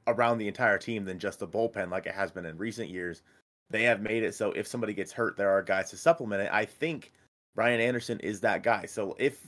around 0.08 0.38
the 0.38 0.48
entire 0.48 0.78
team 0.78 1.06
than 1.06 1.20
just 1.20 1.40
the 1.40 1.48
bullpen 1.48 1.92
like 1.92 2.08
it 2.08 2.16
has 2.16 2.32
been 2.32 2.46
in 2.46 2.58
recent 2.58 2.90
years. 2.90 3.22
They 3.70 3.84
have 3.84 4.02
made 4.02 4.24
it 4.24 4.34
so 4.34 4.52
if 4.52 4.68
somebody 4.68 4.94
gets 4.94 5.12
hurt, 5.12 5.38
there 5.38 5.50
are 5.50 5.62
guys 5.62 5.90
to 5.92 5.98
supplement 5.98 6.42
it. 6.42 6.50
I 6.52 6.66
think 6.66 7.12
Brian 7.56 7.80
Anderson 7.80 8.20
is 8.22 8.40
that 8.42 8.64
guy. 8.64 8.86
So 8.86 9.16
if, 9.20 9.46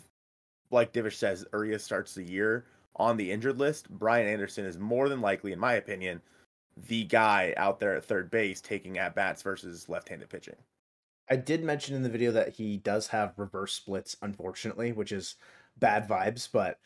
like 0.72 0.94
Divish 0.94 1.16
says, 1.16 1.46
Urias 1.54 1.84
starts 1.84 2.14
the 2.14 2.24
year 2.24 2.66
on 2.96 3.18
the 3.18 3.32
injured 3.32 3.58
list, 3.58 3.90
Brian 3.90 4.28
Anderson 4.28 4.66
is 4.66 4.78
more 4.78 5.10
than 5.10 5.22
likely, 5.22 5.52
in 5.52 5.60
my 5.60 5.74
opinion, 5.74 6.22
the 6.76 7.04
guy 7.06 7.54
out 7.58 7.80
there 7.80 7.96
at 7.96 8.06
third 8.06 8.32
base 8.32 8.62
taking 8.62 8.98
at 8.98 9.16
bats 9.16 9.42
versus 9.42 9.90
left-handed 9.90 10.30
pitching. 10.30 10.56
I 11.30 11.36
did 11.36 11.64
mention 11.64 11.96
in 11.96 12.04
the 12.04 12.10
video 12.10 12.32
that 12.32 12.54
he 12.54 12.78
does 12.78 13.08
have 13.08 13.34
reverse 13.38 13.74
splits, 13.74 14.18
unfortunately, 14.22 14.92
which 14.92 15.12
is 15.12 15.36
bad 15.78 16.08
vibes. 16.08 16.50
But 16.52 16.80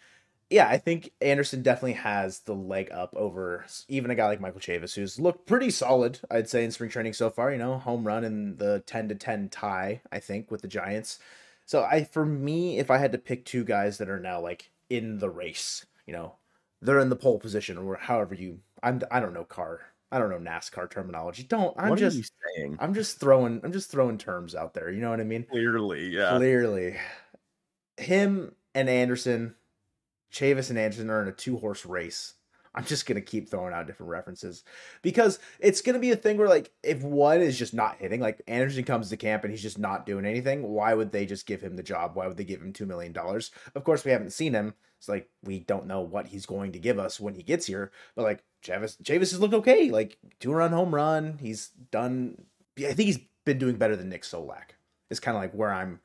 yeah, 0.50 0.68
I 0.68 0.78
think 0.78 1.12
Anderson 1.22 1.62
definitely 1.62 1.94
has 1.94 2.40
the 2.40 2.54
leg 2.54 2.90
up 2.92 3.14
over 3.16 3.66
even 3.88 4.12
a 4.12 4.16
guy 4.16 4.28
like 4.28 4.40
Michael 4.40 4.62
Chavis, 4.62 4.96
who's 4.96 5.20
looked 5.20 5.46
pretty 5.46 5.70
solid, 5.70 6.20
I'd 6.30 6.50
say, 6.50 6.64
in 6.64 6.72
spring 6.72 6.90
training 6.90 7.14
so 7.14 7.30
far. 7.30 7.52
You 7.52 7.58
know, 7.58 7.78
home 7.78 8.06
run 8.06 8.24
in 8.24 8.58
the 8.58 8.84
10 8.86 9.10
to 9.10 9.16
10 9.16 9.50
tie, 9.50 10.02
I 10.12 10.20
think, 10.20 10.52
with 10.52 10.62
the 10.62 10.68
Giants. 10.68 11.20
So 11.66 11.84
I, 11.84 12.06
for 12.06 12.26
me, 12.26 12.80
if 12.80 12.90
I 12.90 12.98
had 12.98 13.12
to 13.12 13.18
pick 13.18 13.44
two 13.44 13.66
guys 13.66 13.98
that 13.98 14.10
are 14.10 14.20
now 14.20 14.40
like 14.40 14.72
in 14.90 15.20
the 15.20 15.30
race, 15.30 15.86
you 16.06 16.14
know, 16.14 16.36
they're 16.82 17.00
in 17.00 17.10
the 17.10 17.16
pole 17.16 17.40
position 17.40 17.78
or 17.78 17.96
however 17.96 18.36
you, 18.36 18.60
I'm, 18.84 19.02
I 19.12 19.20
don't 19.20 19.34
know 19.34 19.44
car 19.44 19.82
I 20.12 20.20
don't 20.20 20.30
know 20.30 20.40
NASCAR 20.40 20.90
terminology. 20.90 21.44
Don't. 21.44 21.76
I'm 21.78 21.90
what 21.90 22.00
just 22.00 22.32
saying. 22.56 22.78
I'm 22.80 22.94
just 22.94 23.20
throwing 23.20 23.60
I'm 23.64 23.74
just 23.74 23.92
throwing 23.92 24.18
terms 24.18 24.56
out 24.56 24.74
there. 24.74 24.90
You 24.90 25.02
know 25.02 25.10
what 25.10 25.20
I 25.20 25.26
mean? 25.26 25.46
Clearly, 25.50 26.08
yeah. 26.08 26.38
Clearly. 26.38 26.96
Him 27.98 28.54
and 28.74 28.90
Anderson, 28.90 29.56
Chavis 30.32 30.70
and 30.70 30.80
Anderson 30.80 31.10
are 31.10 31.22
in 31.22 31.28
a 31.28 31.34
two 31.34 31.58
horse 31.58 31.86
race. 31.86 32.36
I'm 32.74 32.86
just 32.86 33.06
gonna 33.06 33.22
keep 33.22 33.50
throwing 33.50 33.74
out 33.74 33.88
different 33.88 34.12
references 34.12 34.64
because 35.02 35.40
it's 35.60 35.82
gonna 35.82 36.00
be 36.00 36.12
a 36.12 36.16
thing 36.16 36.38
where 36.38 36.48
like 36.48 36.72
if 36.84 37.02
one 37.02 37.42
is 37.42 37.58
just 37.58 37.74
not 37.74 37.98
hitting, 37.98 38.22
like 38.22 38.42
Anderson 38.48 38.86
comes 38.86 39.10
to 39.10 39.18
camp 39.18 39.44
and 39.44 39.52
he's 39.52 39.64
just 39.64 39.80
not 39.80 40.06
doing 40.06 40.26
anything, 40.26 40.64
why 40.64 40.94
would 40.94 41.12
they 41.12 41.26
just 41.26 41.48
give 41.48 41.60
him 41.60 41.76
the 41.76 41.84
job? 41.84 42.12
Why 42.16 42.28
would 42.28 42.38
they 42.38 42.46
give 42.46 42.62
him 42.62 42.72
two 42.72 42.86
million 42.86 43.12
dollars? 43.12 43.52
Of 43.76 43.84
course, 43.84 44.06
we 44.06 44.12
haven't 44.12 44.32
seen 44.32 44.54
him. 44.54 44.74
It's 45.00 45.10
like 45.10 45.30
we 45.44 45.60
don't 45.60 45.88
know 45.88 46.02
what 46.02 46.28
he's 46.28 46.46
going 46.46 46.72
to 46.74 46.80
give 46.80 46.98
us 46.98 47.20
when 47.20 47.34
he 47.34 47.44
gets 47.44 47.66
here. 47.66 47.92
But 48.16 48.24
like 48.24 48.44
Chavis, 48.64 49.02
Chavis 49.02 49.32
has 49.32 49.40
looked 49.40 49.54
okay. 49.54 49.92
Like 49.92 50.18
two 50.40 50.52
run 50.52 50.72
home 50.72 50.94
run. 50.94 51.38
He's 51.40 51.70
done. 51.92 52.46
I 52.78 52.94
think 52.94 53.08
he's 53.08 53.20
been 53.46 53.58
doing 53.58 53.78
better 53.78 53.96
than 53.96 54.10
Nick 54.10 54.24
Solak. 54.24 54.72
Is 55.10 55.20
kind 55.20 55.38
of 55.38 55.44
like 55.44 55.54
where 55.54 55.72
I'm 55.72 56.00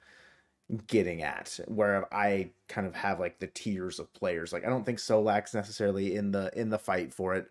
getting 0.86 1.22
at 1.22 1.60
where 1.66 2.12
I 2.14 2.50
kind 2.68 2.86
of 2.86 2.94
have 2.94 3.20
like 3.20 3.38
the 3.38 3.46
tiers 3.46 3.98
of 3.98 4.12
players. 4.14 4.52
Like 4.52 4.64
I 4.64 4.70
don't 4.70 4.84
think 4.84 4.98
Solak's 4.98 5.54
necessarily 5.54 6.16
in 6.16 6.30
the 6.30 6.50
in 6.58 6.70
the 6.70 6.78
fight 6.78 7.12
for 7.12 7.34
it. 7.34 7.48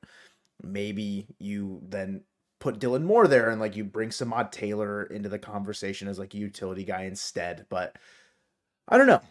Maybe 0.63 1.27
you 1.39 1.81
then 1.87 2.21
put 2.59 2.79
Dylan 2.79 3.03
Moore 3.03 3.27
there 3.27 3.49
and 3.49 3.59
like 3.59 3.75
you 3.75 3.83
bring 3.83 4.09
Samad 4.09 4.51
Taylor 4.51 5.03
into 5.03 5.29
the 5.29 5.39
conversation 5.39 6.07
as 6.07 6.19
like 6.19 6.33
a 6.33 6.37
utility 6.37 6.83
guy 6.83 7.03
instead. 7.03 7.65
But 7.69 7.97
I 8.87 8.97
don't 8.97 9.07
know. 9.07 9.21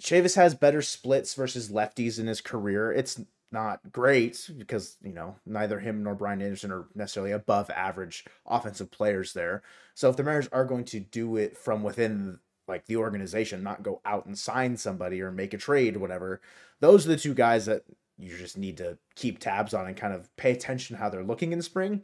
Chavis 0.00 0.36
has 0.36 0.54
better 0.54 0.82
splits 0.82 1.34
versus 1.34 1.70
lefties 1.70 2.18
in 2.18 2.26
his 2.26 2.40
career. 2.40 2.92
It's 2.92 3.20
not 3.52 3.80
great 3.92 4.50
because 4.56 4.96
you 5.02 5.12
know 5.12 5.36
neither 5.46 5.78
him 5.80 6.02
nor 6.02 6.14
Brian 6.14 6.42
Anderson 6.42 6.72
are 6.72 6.86
necessarily 6.94 7.32
above 7.32 7.70
average 7.70 8.24
offensive 8.46 8.90
players 8.90 9.32
there. 9.32 9.62
So 9.94 10.08
if 10.08 10.16
the 10.16 10.22
Mariners 10.22 10.48
are 10.52 10.64
going 10.64 10.84
to 10.86 11.00
do 11.00 11.36
it 11.36 11.56
from 11.56 11.82
within 11.82 12.38
like 12.68 12.86
the 12.86 12.96
organization, 12.96 13.62
not 13.62 13.82
go 13.82 14.00
out 14.04 14.26
and 14.26 14.38
sign 14.38 14.76
somebody 14.76 15.20
or 15.20 15.30
make 15.30 15.52
a 15.52 15.58
trade, 15.58 15.96
whatever. 15.96 16.40
Those 16.80 17.06
are 17.06 17.10
the 17.10 17.16
two 17.16 17.34
guys 17.34 17.66
that 17.66 17.84
you 18.18 18.36
just 18.36 18.56
need 18.56 18.76
to 18.78 18.98
keep 19.14 19.38
tabs 19.38 19.74
on 19.74 19.86
and 19.86 19.96
kind 19.96 20.14
of 20.14 20.34
pay 20.36 20.52
attention 20.52 20.96
how 20.96 21.08
they're 21.08 21.24
looking 21.24 21.52
in 21.52 21.58
the 21.58 21.64
spring. 21.64 22.02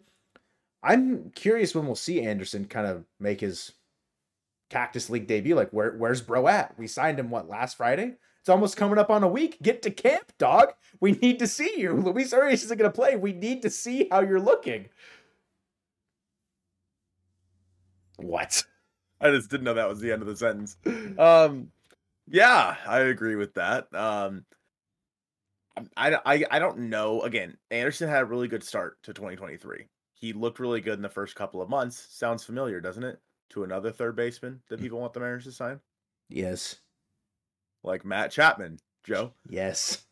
I'm 0.82 1.30
curious 1.34 1.74
when 1.74 1.86
we'll 1.86 1.96
see 1.96 2.22
Anderson 2.22 2.66
kind 2.66 2.86
of 2.86 3.04
make 3.18 3.40
his 3.40 3.72
Cactus 4.70 5.10
League 5.10 5.26
debut. 5.26 5.54
Like, 5.54 5.70
where 5.70 5.92
where's 5.92 6.20
Bro 6.20 6.48
at? 6.48 6.78
We 6.78 6.86
signed 6.86 7.18
him 7.18 7.30
what 7.30 7.48
last 7.48 7.76
Friday? 7.76 8.16
It's 8.48 8.54
almost 8.54 8.78
coming 8.78 8.96
up 8.96 9.10
on 9.10 9.22
a 9.22 9.28
week. 9.28 9.58
Get 9.60 9.82
to 9.82 9.90
camp, 9.90 10.32
dog. 10.38 10.72
We 11.00 11.12
need 11.12 11.38
to 11.40 11.46
see 11.46 11.70
you. 11.76 11.92
Luis 12.00 12.32
Urias 12.32 12.64
isn't 12.64 12.78
going 12.78 12.90
to 12.90 12.94
play. 12.94 13.14
We 13.14 13.34
need 13.34 13.60
to 13.60 13.68
see 13.68 14.08
how 14.10 14.20
you're 14.20 14.40
looking. 14.40 14.88
What? 18.16 18.64
I 19.20 19.32
just 19.32 19.50
didn't 19.50 19.64
know 19.64 19.74
that 19.74 19.86
was 19.86 20.00
the 20.00 20.10
end 20.10 20.22
of 20.22 20.28
the 20.28 20.36
sentence. 20.36 20.78
Um, 21.18 21.72
yeah, 22.26 22.76
I 22.86 23.00
agree 23.00 23.36
with 23.36 23.52
that. 23.52 23.94
Um, 23.94 24.46
I, 25.94 26.16
I, 26.24 26.44
I 26.50 26.58
don't 26.58 26.88
know. 26.88 27.20
Again, 27.20 27.58
Anderson 27.70 28.08
had 28.08 28.22
a 28.22 28.24
really 28.24 28.48
good 28.48 28.64
start 28.64 28.96
to 29.02 29.12
2023. 29.12 29.88
He 30.14 30.32
looked 30.32 30.58
really 30.58 30.80
good 30.80 30.94
in 30.94 31.02
the 31.02 31.10
first 31.10 31.34
couple 31.34 31.60
of 31.60 31.68
months. 31.68 32.06
Sounds 32.08 32.44
familiar, 32.44 32.80
doesn't 32.80 33.04
it? 33.04 33.20
To 33.50 33.64
another 33.64 33.92
third 33.92 34.16
baseman 34.16 34.62
that 34.70 34.80
mm. 34.80 34.84
people 34.84 35.00
want 35.00 35.12
the 35.12 35.20
Mariners 35.20 35.44
to 35.44 35.52
sign? 35.52 35.80
Yes. 36.30 36.76
Like 37.88 38.04
Matt 38.04 38.30
Chapman, 38.30 38.78
Joe. 39.02 39.32
Yes. 39.48 40.04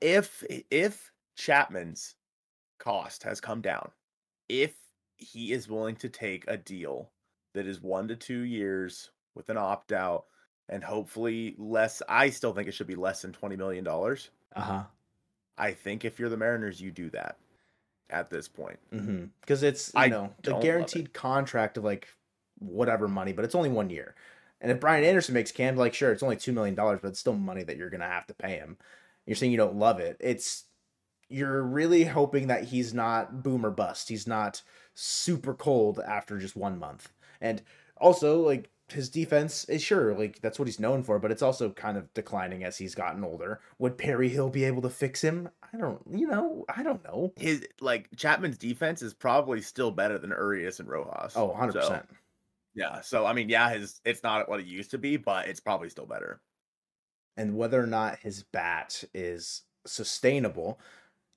If 0.00 0.44
if 0.70 1.12
Chapman's 1.36 2.14
cost 2.78 3.22
has 3.22 3.40
come 3.40 3.62
down, 3.62 3.90
if 4.48 4.74
he 5.16 5.52
is 5.52 5.68
willing 5.68 5.96
to 5.96 6.08
take 6.08 6.44
a 6.48 6.56
deal 6.56 7.10
that 7.54 7.66
is 7.66 7.80
one 7.80 8.08
to 8.08 8.16
two 8.16 8.40
years 8.40 9.10
with 9.34 9.48
an 9.48 9.56
opt 9.56 9.92
out 9.92 10.24
and 10.68 10.82
hopefully 10.82 11.54
less. 11.58 12.02
I 12.08 12.30
still 12.30 12.52
think 12.52 12.68
it 12.68 12.74
should 12.74 12.86
be 12.86 12.94
less 12.94 13.22
than 13.22 13.32
$20 13.32 13.56
million. 13.56 13.86
Uh 13.86 14.16
huh. 14.56 14.82
I 15.58 15.72
think 15.72 16.04
if 16.04 16.18
you're 16.18 16.28
the 16.28 16.36
Mariners, 16.36 16.80
you 16.80 16.90
do 16.90 17.10
that 17.10 17.36
at 18.10 18.30
this 18.30 18.48
point. 18.48 18.78
Because 18.90 19.06
mm-hmm. 19.06 19.66
it's, 19.66 19.88
you 19.94 20.00
I 20.00 20.08
know, 20.08 20.32
a 20.46 20.60
guaranteed 20.60 21.12
contract 21.12 21.76
of 21.76 21.84
like 21.84 22.08
whatever 22.58 23.08
money, 23.08 23.32
but 23.32 23.44
it's 23.44 23.54
only 23.54 23.68
one 23.68 23.90
year. 23.90 24.14
And 24.62 24.70
if 24.70 24.80
Brian 24.80 25.04
Anderson 25.04 25.34
makes 25.34 25.52
camp, 25.52 25.76
like, 25.76 25.92
sure, 25.92 26.12
it's 26.12 26.22
only 26.22 26.36
$2 26.36 26.54
million, 26.54 26.74
but 26.76 27.04
it's 27.04 27.18
still 27.18 27.34
money 27.34 27.64
that 27.64 27.76
you're 27.76 27.90
going 27.90 28.00
to 28.00 28.06
have 28.06 28.26
to 28.28 28.34
pay 28.34 28.52
him. 28.52 28.78
You're 29.26 29.34
saying 29.34 29.50
you 29.50 29.58
don't 29.58 29.76
love 29.76 29.98
it. 29.98 30.16
It's, 30.20 30.64
you're 31.28 31.62
really 31.62 32.04
hoping 32.04 32.46
that 32.46 32.64
he's 32.64 32.94
not 32.94 33.42
boom 33.42 33.66
or 33.66 33.70
bust. 33.70 34.08
He's 34.08 34.26
not 34.26 34.62
super 34.94 35.52
cold 35.52 36.00
after 36.06 36.38
just 36.38 36.54
one 36.54 36.78
month. 36.78 37.12
And 37.40 37.60
also, 37.96 38.40
like, 38.40 38.70
his 38.88 39.08
defense 39.08 39.64
is 39.64 39.82
sure, 39.82 40.14
like, 40.14 40.40
that's 40.40 40.58
what 40.58 40.68
he's 40.68 40.78
known 40.78 41.02
for, 41.02 41.18
but 41.18 41.32
it's 41.32 41.42
also 41.42 41.70
kind 41.70 41.96
of 41.96 42.12
declining 42.14 42.62
as 42.62 42.78
he's 42.78 42.94
gotten 42.94 43.24
older. 43.24 43.60
Would 43.78 43.98
Perry 43.98 44.28
Hill 44.28 44.50
be 44.50 44.64
able 44.64 44.82
to 44.82 44.90
fix 44.90 45.22
him? 45.22 45.48
I 45.72 45.78
don't, 45.78 46.00
you 46.08 46.28
know, 46.28 46.64
I 46.74 46.82
don't 46.82 47.02
know. 47.02 47.32
His, 47.36 47.66
like, 47.80 48.08
Chapman's 48.16 48.58
defense 48.58 49.02
is 49.02 49.14
probably 49.14 49.60
still 49.60 49.90
better 49.90 50.18
than 50.18 50.30
Urias 50.30 50.78
and 50.78 50.88
Rojas. 50.88 51.32
Oh, 51.34 51.56
100%. 51.58 51.72
So, 51.72 52.02
yeah. 52.74 53.00
So, 53.00 53.26
I 53.26 53.32
mean, 53.32 53.48
yeah, 53.48 53.70
his, 53.70 54.00
it's 54.04 54.22
not 54.22 54.48
what 54.48 54.60
it 54.60 54.66
used 54.66 54.90
to 54.92 54.98
be, 54.98 55.16
but 55.16 55.48
it's 55.48 55.60
probably 55.60 55.88
still 55.88 56.06
better. 56.06 56.40
And 57.36 57.56
whether 57.56 57.82
or 57.82 57.86
not 57.86 58.18
his 58.18 58.42
bat 58.42 59.04
is 59.14 59.62
sustainable, 59.86 60.78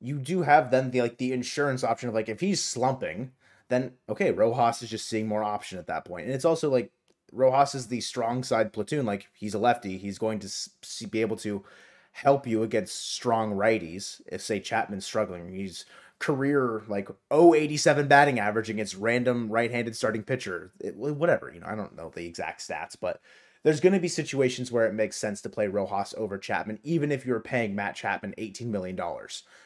you 0.02 0.20
do 0.20 0.42
have 0.42 0.72
then 0.72 0.92
the, 0.92 1.02
like, 1.02 1.18
the 1.18 1.34
insurance 1.34 1.84
option 1.84 2.10
of, 2.10 2.16
like, 2.16 2.30
if 2.30 2.40
he's 2.40 2.64
slumping, 2.64 3.32
then 3.70 3.94
okay, 4.10 4.32
Rojas 4.32 4.82
is 4.82 4.90
just 4.90 5.08
seeing 5.08 5.28
more 5.28 5.44
option 5.44 5.80
at 5.80 5.88
that 5.88 6.06
point. 6.06 6.26
And 6.26 6.36
it's 6.36 6.46
also 6.46 6.70
like 6.70 6.92
Rojas 7.32 7.76
is 7.76 7.88
the 7.88 8.02
strong 8.02 8.44
side 8.44 8.74
platoon. 8.74 9.06
Like 9.06 9.28
he's 9.34 9.54
a 9.54 9.60
lefty, 9.60 9.98
he's 9.98 10.20
going 10.20 10.40
to 10.40 11.08
be 11.08 11.22
able 11.22 11.38
to 11.38 11.64
help 12.12 12.48
you 12.48 12.64
against 12.64 13.14
strong 13.14 13.54
righties. 13.54 14.22
If 14.28 14.42
say 14.42 14.60
Chapman's 14.60 15.06
struggling, 15.06 15.52
he's 15.52 15.86
career 16.20 16.84
like 16.88 17.10
087 17.32 18.08
batting 18.08 18.40
average 18.40 18.70
against 18.70 18.96
random 18.96 19.50
right-handed 19.50 19.96
starting 19.96 20.24
pitcher. 20.24 20.72
It, 20.80 20.96
whatever, 20.96 21.52
you 21.54 21.60
know, 21.60 21.68
I 21.68 21.76
don't 21.76 21.96
know 21.96 22.12
the 22.14 22.26
exact 22.26 22.62
stats, 22.62 22.96
but 23.00 23.22
there's 23.64 23.80
going 23.80 23.94
to 23.94 24.00
be 24.00 24.08
situations 24.08 24.72
where 24.72 24.86
it 24.86 24.94
makes 24.94 25.18
sense 25.18 25.42
to 25.42 25.50
play 25.50 25.68
Rojas 25.68 26.14
over 26.18 26.38
Chapman, 26.38 26.80
even 26.84 27.12
if 27.12 27.26
you're 27.26 27.40
paying 27.40 27.76
Matt 27.76 27.96
Chapman 27.96 28.36
$18 28.38 28.68
million, 28.68 29.00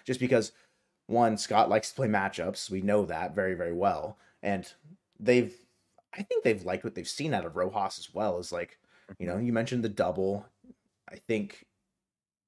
just 0.06 0.20
because 0.20 0.54
one, 1.08 1.38
Scott 1.38 1.70
likes 1.70 1.90
to 1.90 1.96
play 1.96 2.08
matchups. 2.08 2.70
We 2.70 2.82
know 2.82 3.04
that 3.06 3.36
very, 3.36 3.56
very 3.56 3.74
well. 3.74 4.18
And 4.42 4.72
they've, 5.20 5.54
I 6.14 6.22
think 6.22 6.44
they've 6.44 6.64
liked 6.64 6.84
what 6.84 6.96
they've 6.96 7.08
seen 7.08 7.34
out 7.34 7.46
of 7.46 7.56
Rojas 7.56 8.00
as 8.00 8.14
well. 8.14 8.40
Is 8.40 8.52
like, 8.52 8.78
you 9.18 9.28
know, 9.28 9.34
mm-hmm. 9.34 9.46
you 9.46 9.54
mentioned 9.54 9.84
the 9.84 9.90
double. 9.90 10.46
I 11.12 11.16
think 11.16 11.66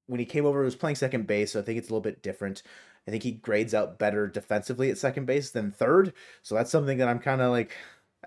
when 0.07 0.19
he 0.19 0.25
came 0.25 0.45
over, 0.45 0.61
he 0.61 0.65
was 0.65 0.75
playing 0.75 0.95
second 0.95 1.27
base. 1.27 1.51
So 1.51 1.59
I 1.59 1.63
think 1.63 1.79
it's 1.79 1.89
a 1.89 1.91
little 1.91 2.01
bit 2.01 2.21
different. 2.21 2.63
I 3.07 3.11
think 3.11 3.23
he 3.23 3.31
grades 3.31 3.73
out 3.73 3.99
better 3.99 4.27
defensively 4.27 4.89
at 4.91 4.97
second 4.97 5.25
base 5.25 5.51
than 5.51 5.71
third. 5.71 6.13
So 6.43 6.55
that's 6.55 6.71
something 6.71 6.97
that 6.99 7.07
I'm 7.07 7.19
kind 7.19 7.41
of 7.41 7.51
like 7.51 7.75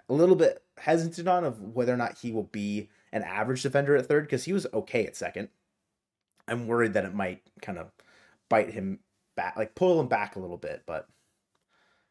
a 0.09 0.13
little 0.13 0.37
bit 0.37 0.63
hesitant 0.79 1.29
on 1.29 1.45
of 1.45 1.61
whether 1.61 1.95
or 1.95 1.97
not 1.97 2.19
he 2.19 2.33
will 2.33 2.45
be 2.45 2.89
an 3.13 3.23
average 3.23 3.63
defender 3.63 3.97
at 3.97 4.07
third 4.07 4.25
because 4.25 4.45
he 4.45 4.53
was 4.53 4.67
okay 4.75 5.07
at 5.07 5.17
second. 5.17 5.49
I'm 6.49 6.67
worried 6.67 6.95
that 6.95 7.05
it 7.05 7.15
might 7.15 7.43
kind 7.63 7.79
of 7.79 7.91
bite 8.49 8.71
him 8.71 8.99
back, 9.37 9.57
like 9.57 9.75
pull 9.75 10.01
him 10.01 10.09
back 10.09 10.37
a 10.37 10.41
little 10.41 10.59
bit. 10.59 10.83
But 10.87 11.09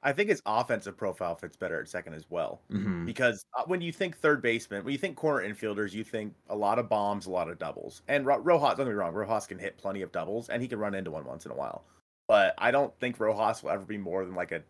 I 0.01 0.13
think 0.13 0.29
his 0.29 0.41
offensive 0.45 0.97
profile 0.97 1.35
fits 1.35 1.57
better 1.57 1.79
at 1.79 1.87
second 1.87 2.13
as 2.13 2.25
well. 2.29 2.61
mm-hmm. 2.71 3.05
Because 3.05 3.45
uh, 3.57 3.63
when 3.65 3.81
you 3.81 3.91
think 3.91 4.17
third 4.17 4.41
baseman, 4.41 4.83
when 4.83 4.91
you 4.91 4.97
think 4.97 5.15
corner 5.15 5.47
infielders, 5.47 5.93
you 5.93 6.03
think 6.03 6.33
a 6.49 6.55
lot 6.55 6.79
of 6.79 6.89
bombs, 6.89 7.25
a 7.25 7.31
lot 7.31 7.49
of 7.49 7.59
doubles. 7.59 8.01
And 8.07 8.25
Ro- 8.25 8.39
Rojas, 8.39 8.77
don't 8.77 8.85
get 8.85 8.87
me 8.87 8.93
wrong, 8.93 9.13
Rojas 9.13 9.47
can 9.47 9.59
hit 9.59 9.77
plenty 9.77 10.01
of 10.01 10.11
doubles 10.11 10.49
and 10.49 10.61
he 10.61 10.67
can 10.67 10.79
run 10.79 10.95
into 10.95 11.11
one 11.11 11.25
once 11.25 11.45
in 11.45 11.51
a 11.51 11.55
while. 11.55 11.85
But 12.27 12.53
I 12.57 12.71
don't 12.71 12.97
think 12.99 13.19
Rojas 13.19 13.63
will 13.63 13.71
ever 13.71 13.83
be 13.85 13.97
more 13.97 14.25
than 14.25 14.35
like 14.35 14.51
a 14.51 14.61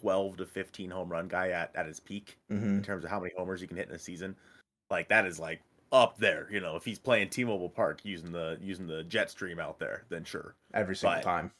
12 0.00 0.38
to 0.38 0.46
15 0.46 0.90
home 0.90 1.08
run 1.10 1.28
guy 1.28 1.50
at, 1.50 1.74
at 1.74 1.86
his 1.86 2.00
peak 2.00 2.36
Mm-hmm. 2.50 2.64
in 2.78 2.82
terms 2.82 3.04
of 3.04 3.10
how 3.10 3.20
many 3.20 3.32
homers 3.36 3.60
he 3.60 3.66
can 3.66 3.76
hit 3.76 3.88
in 3.88 3.94
a 3.94 3.98
season. 3.98 4.36
Like 4.90 5.08
that 5.08 5.26
is 5.26 5.38
like 5.38 5.60
up 5.92 6.18
there, 6.18 6.48
you 6.50 6.60
know. 6.60 6.76
If 6.76 6.84
he's 6.84 6.98
playing 6.98 7.28
T-Mobile 7.30 7.68
Park 7.70 8.00
using 8.04 8.32
the 8.32 8.58
using 8.60 8.86
the 8.86 9.04
jet 9.04 9.30
stream 9.30 9.58
out 9.58 9.78
there, 9.78 10.04
then 10.10 10.24
sure. 10.24 10.54
every 10.74 10.96
single 10.96 11.18
But- 11.18 11.24
time. 11.24 11.50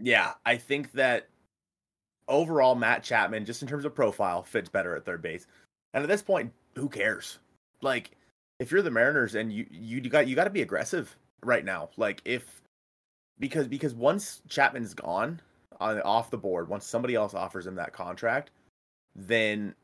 Yeah, 0.00 0.32
I 0.44 0.56
think 0.56 0.90
that 0.92 1.28
overall 2.28 2.74
Matt 2.74 3.02
Chapman, 3.02 3.44
just 3.44 3.62
in 3.62 3.68
terms 3.68 3.84
of 3.84 3.94
profile, 3.94 4.42
fits 4.42 4.68
better 4.68 4.96
at 4.96 5.04
third 5.04 5.22
base. 5.22 5.46
And 5.94 6.02
at 6.02 6.08
this 6.08 6.22
point, 6.22 6.52
who 6.76 6.88
cares? 6.88 7.38
Like, 7.82 8.12
if 8.58 8.70
you're 8.72 8.82
the 8.82 8.90
Mariners 8.90 9.34
and 9.34 9.52
you 9.52 9.66
you, 9.70 10.00
you 10.00 10.08
got 10.10 10.26
you 10.26 10.34
got 10.34 10.44
to 10.44 10.50
be 10.50 10.62
aggressive 10.62 11.14
right 11.44 11.64
now. 11.64 11.90
Like, 11.96 12.22
if 12.24 12.61
because 13.38 13.68
because 13.68 13.94
once 13.94 14.42
Chapman's 14.48 14.94
gone 14.94 15.40
on 15.80 16.00
off 16.02 16.30
the 16.30 16.38
board, 16.38 16.68
once 16.68 16.86
somebody 16.86 17.14
else 17.14 17.34
offers 17.34 17.66
him 17.66 17.74
that 17.76 17.92
contract, 17.92 18.50
then 19.14 19.74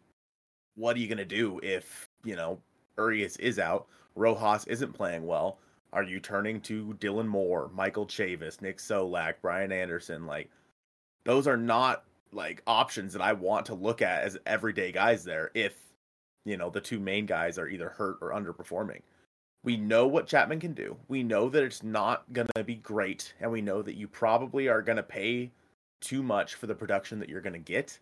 what 0.76 0.96
are 0.96 1.00
you 1.00 1.08
gonna 1.08 1.24
do 1.24 1.60
if 1.62 2.08
you 2.24 2.36
know 2.36 2.58
Urias 2.96 3.36
is 3.36 3.58
out, 3.58 3.86
Rojas 4.14 4.66
isn't 4.66 4.92
playing 4.92 5.26
well? 5.26 5.58
Are 5.92 6.02
you 6.02 6.20
turning 6.20 6.60
to 6.62 6.94
Dylan 7.00 7.26
Moore, 7.26 7.70
Michael 7.72 8.06
Chavis, 8.06 8.60
Nick 8.60 8.78
Solak, 8.78 9.36
Brian 9.40 9.72
Anderson? 9.72 10.26
Like, 10.26 10.50
those 11.24 11.46
are 11.46 11.56
not 11.56 12.04
like 12.32 12.62
options 12.66 13.14
that 13.14 13.22
I 13.22 13.32
want 13.32 13.66
to 13.66 13.74
look 13.74 14.02
at 14.02 14.24
as 14.24 14.38
everyday 14.44 14.92
guys 14.92 15.24
there. 15.24 15.50
If 15.54 15.74
you 16.44 16.56
know 16.56 16.70
the 16.70 16.80
two 16.80 17.00
main 17.00 17.26
guys 17.26 17.58
are 17.58 17.68
either 17.68 17.88
hurt 17.88 18.18
or 18.20 18.32
underperforming, 18.32 19.00
we 19.68 19.76
know 19.76 20.06
what 20.06 20.26
Chapman 20.26 20.60
can 20.60 20.72
do. 20.72 20.96
We 21.08 21.22
know 21.22 21.50
that 21.50 21.62
it's 21.62 21.82
not 21.82 22.24
gonna 22.32 22.64
be 22.64 22.76
great, 22.76 23.34
and 23.38 23.52
we 23.52 23.60
know 23.60 23.82
that 23.82 23.96
you 23.96 24.08
probably 24.08 24.66
are 24.66 24.80
gonna 24.80 25.02
pay 25.02 25.50
too 26.00 26.22
much 26.22 26.54
for 26.54 26.66
the 26.66 26.74
production 26.74 27.18
that 27.18 27.28
you're 27.28 27.42
gonna 27.42 27.58
get. 27.58 27.98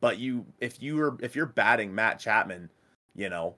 But 0.00 0.18
you, 0.18 0.44
if 0.58 0.82
you 0.82 1.00
are, 1.00 1.16
if 1.20 1.36
you're 1.36 1.46
batting 1.46 1.94
Matt 1.94 2.18
Chapman, 2.18 2.70
you 3.14 3.28
know, 3.28 3.54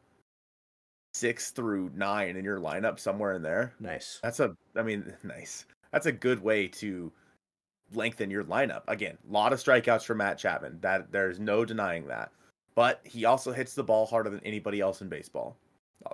six 1.14 1.52
through 1.52 1.90
nine 1.94 2.36
in 2.36 2.44
your 2.44 2.60
lineup 2.60 2.98
somewhere 2.98 3.32
in 3.32 3.40
there, 3.40 3.72
Nice. 3.80 4.20
that's 4.22 4.40
a, 4.40 4.54
I 4.76 4.82
mean, 4.82 5.10
nice. 5.22 5.64
That's 5.90 6.04
a 6.04 6.12
good 6.12 6.42
way 6.42 6.68
to 6.68 7.10
lengthen 7.94 8.30
your 8.30 8.44
lineup. 8.44 8.82
Again, 8.88 9.16
a 9.26 9.32
lot 9.32 9.54
of 9.54 9.58
strikeouts 9.58 10.04
for 10.04 10.14
Matt 10.14 10.36
Chapman. 10.36 10.80
That 10.82 11.10
there's 11.10 11.40
no 11.40 11.64
denying 11.64 12.06
that. 12.08 12.30
But 12.74 13.00
he 13.04 13.24
also 13.24 13.52
hits 13.52 13.72
the 13.72 13.84
ball 13.84 14.04
harder 14.04 14.28
than 14.28 14.40
anybody 14.44 14.82
else 14.82 15.00
in 15.00 15.08
baseball. 15.08 15.56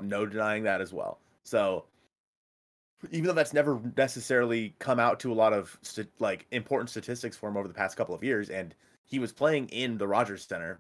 No 0.00 0.26
denying 0.26 0.62
that 0.64 0.80
as 0.80 0.92
well. 0.92 1.18
So 1.44 1.84
even 3.10 3.26
though 3.26 3.32
that's 3.32 3.52
never 3.52 3.80
necessarily 3.96 4.74
come 4.78 4.98
out 4.98 5.20
to 5.20 5.32
a 5.32 5.34
lot 5.34 5.52
of 5.52 5.78
st- 5.82 6.10
like 6.18 6.46
important 6.50 6.90
statistics 6.90 7.36
for 7.36 7.48
him 7.48 7.56
over 7.56 7.68
the 7.68 7.74
past 7.74 7.96
couple 7.96 8.14
of 8.14 8.24
years, 8.24 8.50
and 8.50 8.74
he 9.06 9.18
was 9.18 9.32
playing 9.32 9.68
in 9.68 9.98
the 9.98 10.08
Rogers 10.08 10.44
Centre, 10.44 10.78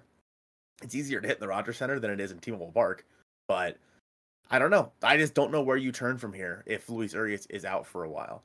it's 0.82 0.94
easier 0.94 1.20
to 1.20 1.28
hit 1.28 1.36
in 1.38 1.40
the 1.40 1.48
Rogers 1.48 1.76
Centre 1.76 2.00
than 2.00 2.10
it 2.10 2.20
is 2.20 2.32
in 2.32 2.38
T-Mobile 2.38 2.72
Park. 2.72 3.06
But 3.46 3.76
I 4.50 4.58
don't 4.58 4.70
know. 4.70 4.92
I 5.02 5.16
just 5.16 5.34
don't 5.34 5.52
know 5.52 5.62
where 5.62 5.76
you 5.76 5.92
turn 5.92 6.18
from 6.18 6.32
here 6.32 6.62
if 6.66 6.88
Luis 6.88 7.14
Urias 7.14 7.46
is 7.46 7.64
out 7.64 7.86
for 7.86 8.04
a 8.04 8.10
while. 8.10 8.42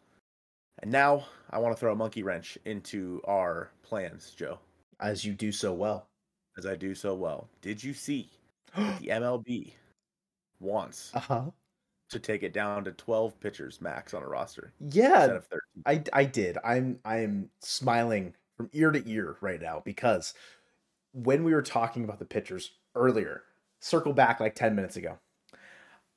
And 0.82 0.92
now 0.92 1.26
I 1.50 1.60
want 1.60 1.76
to 1.76 1.80
throw 1.80 1.92
a 1.94 1.96
monkey 1.96 2.24
wrench 2.24 2.58
into 2.66 3.22
our 3.26 3.70
plans, 3.84 4.32
Joe, 4.36 4.60
As 5.00 5.24
you 5.24 5.34
do 5.34 5.52
so 5.52 5.74
well. 5.74 6.08
as 6.58 6.66
I 6.66 6.76
do 6.76 6.94
so 6.96 7.14
well. 7.16 7.48
Did 7.62 7.84
you 7.84 7.94
see 7.94 8.30
the 8.76 9.08
MLB 9.08 9.74
wants 10.60 11.12
Uh 11.14 11.20
huh. 11.20 11.52
to 12.10 12.20
take 12.20 12.44
it 12.44 12.54
down 12.54 12.84
to 12.86 12.92
12 12.92 13.40
pitchers 13.40 13.82
max 13.82 14.14
on 14.14 14.24
a 14.24 14.28
roster 14.28 14.74
Yeah, 14.80 15.16
instead 15.16 15.36
of 15.38 15.46
13? 15.48 15.84
I 15.86 16.04
I 16.14 16.26
did. 16.26 16.58
I'm 16.64 17.00
I'm 17.06 17.50
smiling 17.60 18.36
from 18.58 18.70
ear 18.74 18.92
to 18.92 19.08
ear 19.10 19.38
right 19.42 19.62
now 19.62 19.82
because 19.84 20.34
when 21.14 21.44
we 21.44 21.54
were 21.54 21.62
talking 21.64 22.04
about 22.04 22.20
the 22.20 22.26
pitchers 22.26 22.72
earlier, 22.96 23.44
circle 23.82 24.14
back 24.14 24.40
like 24.40 24.56
10 24.56 24.76
minutes 24.76 24.98
ago. 24.98 25.20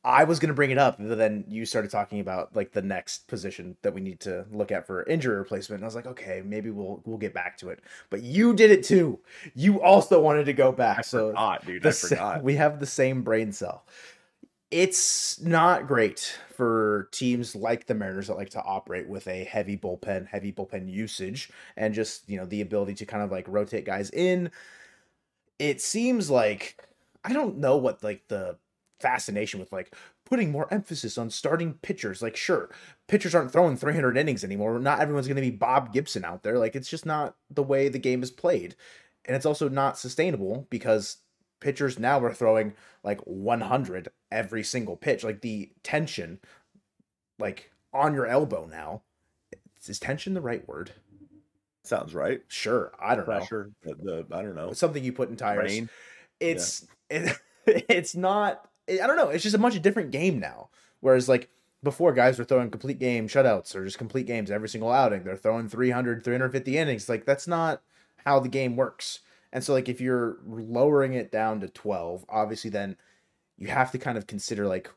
I 0.05 0.23
was 0.23 0.39
going 0.39 0.51
to 0.51 0.55
bring 0.55 0.71
it 0.71 0.79
up, 0.79 0.99
but 0.99 1.19
then 1.19 1.45
you 1.49 1.67
started 1.67 1.91
talking 1.91 2.21
about 2.21 2.55
like 2.55 2.71
the 2.71 2.83
next 2.83 3.27
position 3.27 3.77
that 3.83 3.93
we 3.93 4.01
need 4.01 4.21
to 4.21 4.47
look 4.53 4.71
at 4.71 4.87
for 4.87 5.03
injury 5.05 5.37
replacement. 5.37 5.81
And 5.81 5.85
I 5.85 5.89
was 5.89 5.97
like, 5.97 6.07
okay, 6.07 6.43
maybe 6.45 6.71
we'll 6.71 7.03
we'll 7.05 7.19
get 7.19 7.35
back 7.35 7.59
to 7.59 7.71
it. 7.71 7.81
But 8.09 8.23
you 8.23 8.55
did 8.55 8.71
it 8.71 8.85
too. 8.85 9.19
You 9.55 9.83
also 9.83 10.21
wanted 10.23 10.45
to 10.47 10.53
go 10.53 10.71
back. 10.71 10.99
I 10.99 11.03
so 11.03 11.31
forgot, 11.31 11.67
dude. 11.67 11.83
the 11.83 11.89
I 11.89 11.93
forgot. 11.93 12.45
we 12.45 12.55
have 12.55 12.79
the 12.79 12.87
same 12.87 13.23
brain 13.23 13.51
cell. 13.51 13.85
It's 14.77 15.41
not 15.41 15.87
great 15.87 16.39
for 16.55 17.09
teams 17.11 17.57
like 17.57 17.87
the 17.87 17.95
Mariners 17.95 18.27
that 18.27 18.37
like 18.37 18.51
to 18.51 18.63
operate 18.63 19.09
with 19.09 19.27
a 19.27 19.45
heavy 19.45 19.75
bullpen, 19.75 20.27
heavy 20.27 20.53
bullpen 20.53 20.93
usage, 20.93 21.49
and 21.79 21.95
just 21.95 22.29
you 22.29 22.37
know 22.37 22.45
the 22.45 22.61
ability 22.61 22.93
to 22.97 23.07
kind 23.07 23.23
of 23.23 23.31
like 23.33 23.49
rotate 23.49 23.87
guys 23.87 24.11
in. 24.11 24.51
It 25.59 25.81
seems 25.81 26.29
like 26.29 26.77
I 27.25 27.33
don't 27.33 27.57
know 27.57 27.79
what 27.79 28.05
like 28.05 28.29
the 28.29 28.59
fascination 29.01 29.61
with 29.61 29.73
like 29.73 29.95
putting 30.27 30.53
more 30.53 30.69
emphasis 30.71 31.17
on 31.17 31.31
starting 31.31 31.73
pitchers. 31.81 32.21
Like, 32.21 32.37
sure, 32.37 32.69
pitchers 33.09 33.35
aren't 33.35 33.53
throwing 33.53 33.79
300 33.79 34.19
innings 34.19 34.45
anymore. 34.45 34.79
Not 34.79 35.01
everyone's 35.01 35.27
going 35.27 35.37
to 35.37 35.41
be 35.41 35.51
Bob 35.51 35.95
Gibson 35.95 36.23
out 36.23 36.43
there. 36.43 36.59
Like, 36.59 36.77
it's 36.77 36.91
just 36.91 37.07
not 37.07 37.35
the 37.49 37.63
way 37.63 37.89
the 37.89 37.99
game 37.99 38.23
is 38.23 38.31
played. 38.31 38.77
And 39.25 39.35
it's 39.35 39.47
also 39.47 39.71
not 39.71 39.97
sustainable 39.97 40.67
because 40.69 41.19
pitchers 41.61 41.99
now 41.99 42.23
are 42.23 42.33
throwing 42.33 42.75
like 43.03 43.21
100 43.23 44.09
every 44.31 44.63
single 44.63 44.97
pitch. 44.97 45.25
Like, 45.25 45.41
the 45.41 45.71
tension, 45.83 46.41
like 47.39 47.73
on 47.93 48.15
your 48.15 48.27
elbow 48.27 48.67
now. 48.71 49.03
Is 49.87 50.01
tension 50.01 50.35
the 50.35 50.41
right 50.41 50.67
word? 50.67 50.91
Sounds 51.85 52.15
right. 52.15 52.43
Sure. 52.49 52.93
I 53.01 53.15
don't 53.15 53.29
know. 53.29 53.39
Pressure. 53.39 53.71
The, 53.85 53.95
the 53.95 54.37
I 54.37 54.43
don't 54.43 54.57
know. 54.57 54.71
It's 54.71 54.81
something 54.81 55.05
you 55.05 55.13
put 55.13 55.29
in 55.29 55.37
tires. 55.37 55.71
Rain. 55.71 55.89
it's 56.41 56.87
it, 57.09 57.39
it's 57.67 58.17
not 58.17 58.69
I 58.89 59.07
don't 59.07 59.17
know, 59.17 59.29
it's 59.29 59.43
just 59.43 59.55
a 59.55 59.59
much 59.59 59.81
different 59.83 60.11
game 60.11 60.41
now. 60.41 60.71
Whereas 61.01 61.29
like 61.29 61.49
before 61.85 62.13
guys 62.13 62.39
were 62.39 62.45
throwing 62.45 62.71
complete 62.71 62.99
game 62.99 63.29
shutouts 63.29 63.77
or 63.77 63.85
just 63.85 63.99
complete 63.99 64.27
games 64.27 64.51
every 64.51 64.69
single 64.69 64.91
outing. 64.91 65.23
They're 65.23 65.37
throwing 65.37 65.69
300 65.69 66.25
350 66.25 66.77
innings. 66.77 67.09
Like 67.09 67.25
that's 67.25 67.47
not 67.47 67.83
how 68.25 68.41
the 68.41 68.49
game 68.49 68.75
works. 68.75 69.21
And 69.53 69.63
so 69.63 69.73
like 69.73 69.89
if 69.89 70.01
you're 70.01 70.39
lowering 70.45 71.15
it 71.15 71.31
down 71.31 71.61
to 71.61 71.69
12, 71.69 72.25
obviously 72.29 72.71
then 72.71 72.97
you 73.59 73.69
have 73.69 73.93
to 73.93 73.99
kind 73.99 74.19
of 74.19 74.27
consider 74.27 74.67
like 74.67 74.91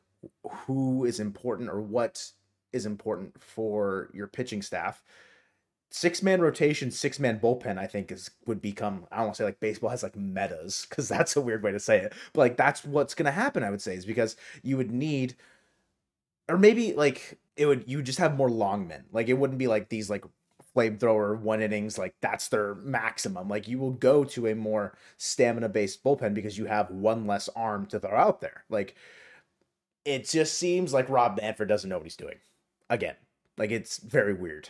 who 0.66 1.06
is 1.06 1.20
important 1.20 1.70
or 1.70 1.82
what 1.82 2.32
is 2.74 2.86
important 2.86 3.42
for 3.42 4.10
your 4.14 4.28
pitching 4.28 4.62
staff 4.62 5.02
six 5.92 6.22
man 6.22 6.42
rotation, 6.42 6.92
six 6.92 7.20
man 7.20 7.40
bullpen, 7.40 7.78
I 7.78 7.88
think 7.88 8.12
is 8.12 8.32
would 8.46 8.62
become 8.62 9.06
I 9.12 9.18
don't 9.18 9.26
want 9.26 9.36
to 9.36 9.44
say 9.44 9.46
like 9.46 9.60
baseball 9.60 9.90
has 9.90 10.04
like 10.04 10.16
metas 10.16 10.86
because 10.90 11.08
that's 11.10 11.36
a 11.36 11.42
weird 11.42 11.64
way 11.64 11.72
to 11.72 11.80
say 11.80 12.00
it, 12.00 12.14
but 12.34 12.42
like 12.42 12.58
that's 12.58 12.84
what's 12.86 13.14
gonna 13.14 13.32
happen. 13.32 13.64
I 13.64 13.70
would 13.72 13.82
say 13.82 13.96
is 13.96 14.06
because 14.06 14.36
you 14.64 14.78
would 14.78 14.92
need, 14.92 15.36
or 16.48 16.58
maybe 16.58 16.94
like 16.94 17.40
it 17.56 17.66
would 17.66 17.86
you 17.88 18.02
just 18.02 18.20
have 18.20 18.38
more 18.38 18.50
long 18.50 18.88
men. 18.88 19.06
Like 19.12 19.28
it 19.28 19.34
wouldn't 19.34 19.60
be 19.60 19.68
like 19.68 19.90
these 19.90 20.10
like 20.10 20.26
flamethrower 20.76 21.40
one 21.40 21.62
innings 21.62 21.98
like 21.98 22.16
that's 22.22 22.48
their 22.48 22.76
maximum. 22.76 23.48
Like 23.48 23.68
you 23.68 23.80
will 23.80 23.92
go 23.92 24.24
to 24.26 24.48
a 24.48 24.56
more 24.56 24.98
stamina 25.18 25.70
based 25.70 26.04
bullpen 26.04 26.34
because 26.34 26.58
you 26.58 26.66
have 26.66 26.90
one 26.92 27.26
less 27.26 27.50
arm 27.56 27.86
to 27.88 28.00
throw 28.00 28.16
out 28.16 28.42
there. 28.42 28.64
Like 28.70 28.96
it 30.06 30.28
just 30.28 30.58
seems 30.58 30.94
like 30.94 31.10
Rob 31.10 31.38
Manfred 31.38 31.70
doesn't 31.70 31.90
know 31.90 31.98
what 31.98 32.06
he's 32.06 32.16
doing. 32.16 32.38
Again, 32.90 33.16
like 33.58 33.72
it's 33.72 33.98
very 33.98 34.34
weird. 34.34 34.70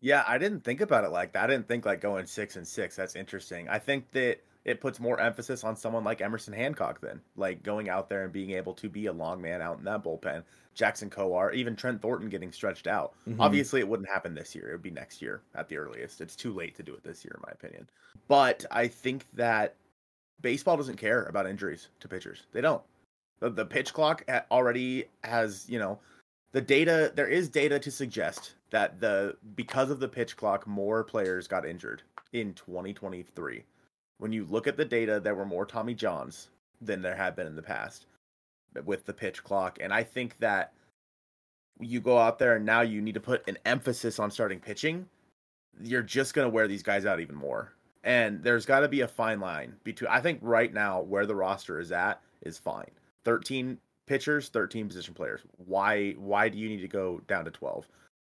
Yeah, 0.00 0.24
I 0.26 0.38
didn't 0.38 0.64
think 0.64 0.80
about 0.80 1.04
it 1.04 1.10
like 1.10 1.32
that. 1.32 1.44
I 1.44 1.46
didn't 1.46 1.68
think 1.68 1.86
like 1.86 2.00
going 2.00 2.26
six 2.26 2.56
and 2.56 2.66
six. 2.66 2.96
That's 2.96 3.16
interesting. 3.16 3.68
I 3.68 3.78
think 3.78 4.10
that 4.12 4.40
it 4.64 4.80
puts 4.80 4.98
more 4.98 5.20
emphasis 5.20 5.62
on 5.62 5.76
someone 5.76 6.04
like 6.04 6.22
Emerson 6.22 6.54
Hancock 6.54 7.00
then, 7.00 7.20
like 7.36 7.62
going 7.62 7.88
out 7.90 8.08
there 8.08 8.24
and 8.24 8.32
being 8.32 8.52
able 8.52 8.72
to 8.74 8.88
be 8.88 9.06
a 9.06 9.12
long 9.12 9.40
man 9.40 9.60
out 9.60 9.78
in 9.78 9.84
that 9.84 10.02
bullpen. 10.02 10.42
Jackson 10.74 11.10
Kowar, 11.10 11.54
even 11.54 11.76
Trent 11.76 12.00
Thornton 12.00 12.28
getting 12.28 12.50
stretched 12.50 12.86
out. 12.86 13.14
Mhm. 13.28 13.36
Obviously, 13.38 13.80
it 13.80 13.88
wouldn't 13.88 14.08
happen 14.08 14.34
this 14.34 14.54
year. 14.54 14.68
It 14.68 14.72
would 14.72 14.82
be 14.82 14.90
next 14.90 15.20
year 15.22 15.42
at 15.54 15.68
the 15.68 15.76
earliest. 15.76 16.20
It's 16.20 16.34
too 16.34 16.52
late 16.52 16.74
to 16.76 16.82
do 16.82 16.94
it 16.94 17.04
this 17.04 17.24
year, 17.24 17.32
in 17.36 17.42
my 17.46 17.52
opinion. 17.52 17.88
But 18.26 18.64
I 18.70 18.88
think 18.88 19.26
that 19.34 19.76
baseball 20.40 20.76
doesn't 20.76 20.96
care 20.96 21.24
about 21.24 21.46
injuries 21.46 21.88
to 22.00 22.08
pitchers. 22.08 22.46
They 22.52 22.60
don't. 22.60 22.82
The, 23.40 23.50
the 23.50 23.66
pitch 23.66 23.92
clock 23.92 24.24
already 24.50 25.04
has, 25.22 25.68
you 25.68 25.78
know, 25.78 26.00
the 26.52 26.60
data. 26.60 27.12
There 27.14 27.28
is 27.28 27.48
data 27.48 27.78
to 27.78 27.90
suggest 27.90 28.54
that 28.70 28.98
the 29.00 29.36
because 29.54 29.90
of 29.90 30.00
the 30.00 30.08
pitch 30.08 30.36
clock, 30.36 30.66
more 30.66 31.04
players 31.04 31.46
got 31.46 31.66
injured 31.66 32.02
in 32.32 32.54
2023. 32.54 33.64
When 34.18 34.32
you 34.32 34.44
look 34.44 34.66
at 34.66 34.76
the 34.76 34.84
data, 34.84 35.20
there 35.20 35.34
were 35.34 35.44
more 35.44 35.66
Tommy 35.66 35.94
Johns 35.94 36.48
than 36.80 37.02
there 37.02 37.16
have 37.16 37.36
been 37.36 37.46
in 37.46 37.56
the 37.56 37.62
past 37.62 38.06
with 38.84 39.04
the 39.06 39.12
pitch 39.12 39.44
clock, 39.44 39.78
and 39.80 39.92
I 39.92 40.02
think 40.02 40.38
that 40.38 40.72
you 41.80 42.00
go 42.00 42.18
out 42.18 42.38
there 42.38 42.56
and 42.56 42.64
now 42.64 42.82
you 42.82 43.00
need 43.00 43.14
to 43.14 43.20
put 43.20 43.46
an 43.48 43.58
emphasis 43.64 44.18
on 44.18 44.30
starting 44.30 44.60
pitching. 44.60 45.06
You're 45.82 46.02
just 46.02 46.34
going 46.34 46.46
to 46.46 46.54
wear 46.54 46.68
these 46.68 46.82
guys 46.82 47.04
out 47.04 47.20
even 47.20 47.34
more. 47.34 47.72
And 48.04 48.42
there's 48.42 48.66
got 48.66 48.80
to 48.80 48.88
be 48.88 49.00
a 49.00 49.08
fine 49.08 49.40
line 49.40 49.74
between 49.82 50.10
I 50.10 50.20
think 50.20 50.38
right 50.42 50.72
now 50.72 51.00
where 51.00 51.26
the 51.26 51.34
roster 51.34 51.80
is 51.80 51.90
at 51.90 52.20
is 52.42 52.58
fine. 52.58 52.90
13 53.24 53.78
pitchers, 54.06 54.50
13 54.50 54.86
position 54.88 55.14
players. 55.14 55.40
Why 55.56 56.12
why 56.12 56.48
do 56.48 56.58
you 56.58 56.68
need 56.68 56.82
to 56.82 56.88
go 56.88 57.20
down 57.26 57.44
to 57.46 57.50
12? 57.50 57.88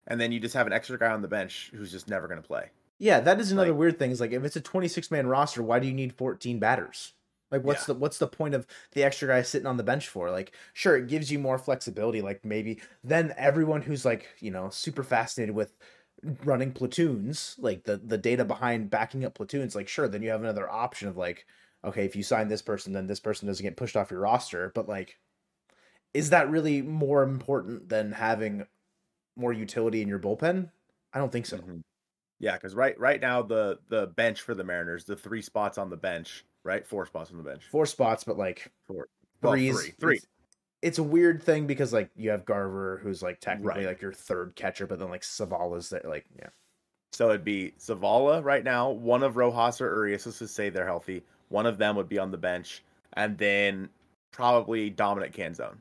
And 0.09 0.21
then 0.21 0.31
you 0.31 0.40
just 0.40 0.55
have 0.55 0.66
an 0.66 0.73
extra 0.73 0.99
guy 0.99 1.11
on 1.11 1.23
the 1.23 1.29
bench 1.29 1.71
who's 1.75 1.90
just 1.90 2.09
never 2.09 2.29
going 2.29 2.40
to 2.40 2.47
play. 2.47 2.71
Yeah, 2.98 3.20
that 3.20 3.40
is 3.40 3.50
another 3.50 3.70
like, 3.70 3.78
weird 3.78 3.98
thing. 3.98 4.11
Is 4.11 4.20
like 4.20 4.33
if 4.33 4.44
it's 4.44 4.57
a 4.57 4.61
26 4.61 5.11
man 5.11 5.26
roster, 5.26 5.62
why 5.62 5.78
do 5.78 5.87
you 5.87 5.94
need 5.94 6.12
14 6.12 6.59
batters? 6.59 7.14
Like 7.50 7.64
what's 7.64 7.83
yeah. 7.83 7.94
the 7.94 7.94
what's 7.94 8.18
the 8.18 8.26
point 8.26 8.55
of 8.55 8.66
the 8.92 9.05
extra 9.05 9.28
guy 9.28 9.42
sitting 9.42 9.66
on 9.66 9.76
the 9.76 9.83
bench 9.83 10.09
for? 10.09 10.31
Like 10.31 10.52
sure, 10.72 10.96
it 10.96 11.09
gives 11.09 11.31
you 11.31 11.38
more 11.38 11.59
flexibility. 11.59 12.22
Like 12.22 12.44
maybe 12.44 12.81
then 13.05 13.35
everyone 13.37 13.83
who's 13.83 14.05
like, 14.05 14.28
you 14.40 14.50
know, 14.50 14.70
super 14.70 15.02
fascinated 15.02 15.55
with 15.55 15.76
running 16.44 16.72
platoons, 16.72 17.57
like 17.59 17.85
the 17.85 17.98
the 17.98 18.18
data 18.18 18.44
behind 18.44 18.90
backing 18.90 19.24
up 19.24 19.35
platoons, 19.35 19.74
like 19.74 19.88
sure, 19.88 20.09
then 20.09 20.22
you 20.22 20.31
have 20.31 20.40
another 20.40 20.70
option 20.70 21.09
of 21.09 21.16
like, 21.16 21.46
okay, 21.85 22.07
if 22.07 22.16
you 22.16 22.22
sign 22.22 22.48
this 22.48 22.62
person, 22.62 22.92
then 22.92 23.07
this 23.07 23.20
person 23.20 23.48
doesn't 23.48 23.64
get 23.64 23.76
pushed 23.76 23.96
off 23.96 24.11
your 24.11 24.20
roster. 24.20 24.72
But 24.74 24.88
like, 24.88 25.18
is 26.14 26.31
that 26.31 26.50
really 26.50 26.81
more 26.81 27.22
important 27.22 27.88
than 27.88 28.12
having 28.12 28.66
more 29.37 29.52
utility 29.52 30.00
in 30.00 30.09
your 30.09 30.18
bullpen? 30.18 30.70
I 31.12 31.18
don't 31.18 31.33
think 31.33 31.46
so. 31.46 31.59
Mm-hmm. 31.59 31.81
Yeah, 32.42 32.55
because 32.55 32.74
right 32.74 32.98
right 32.98 33.20
now 33.20 33.40
the 33.40 33.78
the 33.88 34.09
bench 34.09 34.42
for 34.42 34.55
the 34.55 34.64
Mariners, 34.64 35.05
the 35.05 35.16
three 35.16 35.40
spots 35.40 35.78
on 35.78 35.88
the 35.88 35.96
bench, 35.96 36.44
right, 36.64 36.87
four 36.87 37.07
spots 37.07 37.31
on 37.31 37.38
the 37.38 37.42
bench, 37.42 37.62
four 37.70 37.87
spots, 37.87 38.24
but 38.24 38.37
like 38.37 38.70
four, 38.87 39.09
well, 39.40 39.52
three, 39.52 39.70
three 39.98 40.18
it's 40.83 40.98
a 40.98 41.02
weird 41.02 41.42
thing 41.42 41.66
because 41.66 41.92
like 41.92 42.11
you 42.16 42.31
have 42.31 42.44
Garver 42.44 43.00
who's 43.02 43.22
like 43.22 43.40
technically 43.40 43.85
right. 43.85 43.87
like 43.87 44.02
your 44.02 44.12
third 44.12 44.55
catcher, 44.57 44.87
but 44.87 44.98
then 44.98 45.09
like 45.09 45.22
Zavala's 45.22 45.88
there, 45.88 46.02
like 46.05 46.26
yeah. 46.37 46.48
So 47.12 47.28
it'd 47.28 47.44
be 47.44 47.74
Zavala 47.78 48.42
right 48.44 48.64
now. 48.64 48.90
One 48.90 49.22
of 49.22 49.37
Rojas 49.37 49.81
or 49.81 49.94
Urias, 49.94 50.26
let's 50.26 50.40
just 50.40 50.57
say 50.57 50.68
they're 50.68 50.87
healthy. 50.87 51.22
One 51.48 51.66
of 51.66 51.78
them 51.78 51.94
would 51.96 52.09
be 52.09 52.18
on 52.18 52.33
the 52.33 52.38
bench, 52.38 52.83
and 53.12 53.38
then 53.38 53.88
probably 54.33 54.90
Dominic 54.90 55.33
Canzone. 55.33 55.76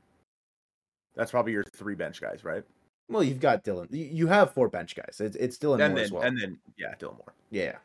That's 1.16 1.32
probably 1.32 1.54
your 1.54 1.64
three 1.64 1.96
bench 1.96 2.22
guys, 2.22 2.44
right? 2.44 2.64
Well, 3.12 3.24
you've 3.24 3.40
got 3.40 3.64
Dylan. 3.64 3.88
You 3.92 4.28
have 4.28 4.54
four 4.54 4.70
bench 4.70 4.96
guys. 4.96 5.20
It's 5.20 5.36
it's 5.36 5.58
Dylan 5.58 5.84
and 5.84 5.94
Moore 5.94 5.96
then, 5.96 5.98
as 5.98 6.12
well. 6.12 6.24
And 6.24 6.42
then 6.42 6.60
yeah, 6.78 6.96
Dylan 7.00 7.18
Moore. 7.18 7.34
Yeah. 7.50 7.78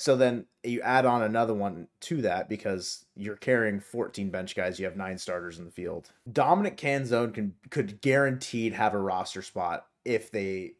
So 0.00 0.16
then 0.16 0.46
you 0.64 0.80
add 0.80 1.04
on 1.04 1.22
another 1.22 1.52
one 1.52 1.86
to 2.00 2.22
that 2.22 2.48
because 2.48 3.04
you're 3.16 3.36
carrying 3.36 3.80
14 3.80 4.30
bench 4.30 4.56
guys. 4.56 4.78
You 4.78 4.86
have 4.86 4.96
nine 4.96 5.18
starters 5.18 5.58
in 5.58 5.66
the 5.66 5.70
field. 5.70 6.10
Dominic 6.32 6.78
Canzone 6.78 7.34
can 7.34 7.54
could 7.68 8.00
guaranteed 8.00 8.72
have 8.72 8.94
a 8.94 8.98
roster 8.98 9.42
spot 9.42 9.88
if 10.06 10.30
they 10.30 10.72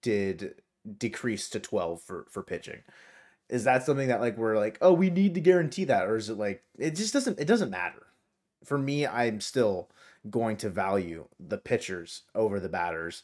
did 0.00 0.62
decrease 0.98 1.50
to 1.50 1.60
12 1.60 2.00
for 2.00 2.26
for 2.30 2.42
pitching. 2.42 2.80
Is 3.50 3.64
that 3.64 3.84
something 3.84 4.08
that 4.08 4.22
like 4.22 4.38
we're 4.38 4.56
like, 4.56 4.78
oh, 4.80 4.94
we 4.94 5.10
need 5.10 5.34
to 5.34 5.42
guarantee 5.42 5.84
that, 5.84 6.06
or 6.06 6.16
is 6.16 6.30
it 6.30 6.38
like 6.38 6.62
it 6.78 6.96
just 6.96 7.12
doesn't 7.12 7.38
it 7.38 7.46
doesn't 7.46 7.70
matter? 7.70 8.06
For 8.64 8.78
me, 8.78 9.06
I'm 9.06 9.42
still 9.42 9.90
going 10.28 10.56
to 10.58 10.70
value 10.70 11.28
the 11.38 11.58
pitchers 11.58 12.22
over 12.34 12.58
the 12.60 12.68
batters. 12.68 13.22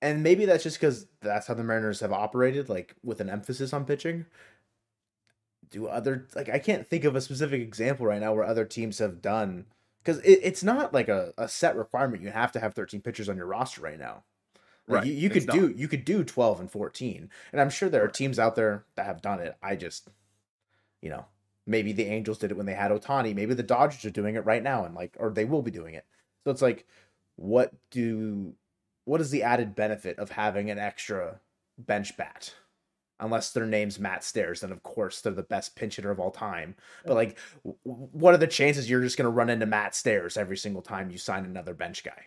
And 0.00 0.22
maybe 0.22 0.44
that's 0.44 0.64
just 0.64 0.80
because 0.80 1.06
that's 1.20 1.46
how 1.46 1.54
the 1.54 1.62
Mariners 1.62 2.00
have 2.00 2.12
operated, 2.12 2.68
like 2.68 2.96
with 3.04 3.20
an 3.20 3.30
emphasis 3.30 3.72
on 3.72 3.84
pitching 3.84 4.26
do 5.72 5.86
other 5.86 6.28
like 6.36 6.48
I 6.48 6.58
can't 6.58 6.88
think 6.88 7.04
of 7.04 7.16
a 7.16 7.20
specific 7.20 7.60
example 7.60 8.06
right 8.06 8.20
now 8.20 8.34
where 8.34 8.44
other 8.44 8.64
teams 8.64 8.98
have 8.98 9.22
done 9.22 9.64
because 10.02 10.18
it, 10.18 10.40
it's 10.42 10.62
not 10.62 10.92
like 10.92 11.08
a, 11.08 11.32
a 11.38 11.48
set 11.48 11.76
requirement. 11.76 12.22
You 12.22 12.30
have 12.30 12.52
to 12.52 12.60
have 12.60 12.74
13 12.74 13.00
pitchers 13.00 13.28
on 13.28 13.36
your 13.36 13.46
roster 13.46 13.80
right 13.80 13.98
now. 13.98 14.22
Like 14.86 14.98
right. 14.98 15.06
You, 15.06 15.14
you 15.14 15.30
could 15.30 15.46
do 15.46 15.72
you 15.74 15.88
could 15.88 16.04
do 16.04 16.22
12 16.22 16.60
and 16.60 16.70
14, 16.70 17.30
and 17.52 17.60
I'm 17.60 17.70
sure 17.70 17.88
there 17.88 18.04
are 18.04 18.08
teams 18.08 18.38
out 18.38 18.54
there 18.54 18.84
that 18.96 19.06
have 19.06 19.22
done 19.22 19.40
it. 19.40 19.56
I 19.62 19.76
just, 19.76 20.08
you 21.00 21.08
know, 21.08 21.24
maybe 21.66 21.92
the 21.92 22.06
Angels 22.06 22.38
did 22.38 22.50
it 22.50 22.56
when 22.56 22.66
they 22.66 22.74
had 22.74 22.90
Ohtani, 22.90 23.34
Maybe 23.34 23.54
the 23.54 23.62
Dodgers 23.62 24.04
are 24.04 24.10
doing 24.10 24.34
it 24.34 24.44
right 24.44 24.62
now, 24.62 24.84
and 24.84 24.94
like, 24.94 25.16
or 25.18 25.30
they 25.30 25.44
will 25.44 25.62
be 25.62 25.70
doing 25.70 25.94
it. 25.94 26.04
So 26.44 26.50
it's 26.50 26.62
like, 26.62 26.86
what 27.36 27.72
do, 27.90 28.54
what 29.04 29.20
is 29.20 29.30
the 29.30 29.42
added 29.42 29.74
benefit 29.74 30.18
of 30.18 30.30
having 30.30 30.70
an 30.70 30.78
extra 30.78 31.40
bench 31.78 32.16
bat? 32.16 32.54
unless 33.22 33.50
their 33.50 33.66
name's 33.66 33.98
Matt 33.98 34.24
Stairs, 34.24 34.60
then 34.60 34.72
of 34.72 34.82
course 34.82 35.20
they're 35.20 35.32
the 35.32 35.42
best 35.42 35.76
pinch 35.76 35.96
hitter 35.96 36.10
of 36.10 36.20
all 36.20 36.30
time. 36.30 36.74
But 37.06 37.14
like, 37.14 37.38
what 37.84 38.34
are 38.34 38.38
the 38.38 38.46
chances 38.46 38.90
you're 38.90 39.00
just 39.00 39.16
going 39.16 39.26
to 39.26 39.30
run 39.30 39.48
into 39.48 39.64
Matt 39.64 39.94
Stairs 39.94 40.36
every 40.36 40.56
single 40.56 40.82
time 40.82 41.10
you 41.10 41.18
sign 41.18 41.44
another 41.44 41.72
bench 41.72 42.04
guy? 42.04 42.26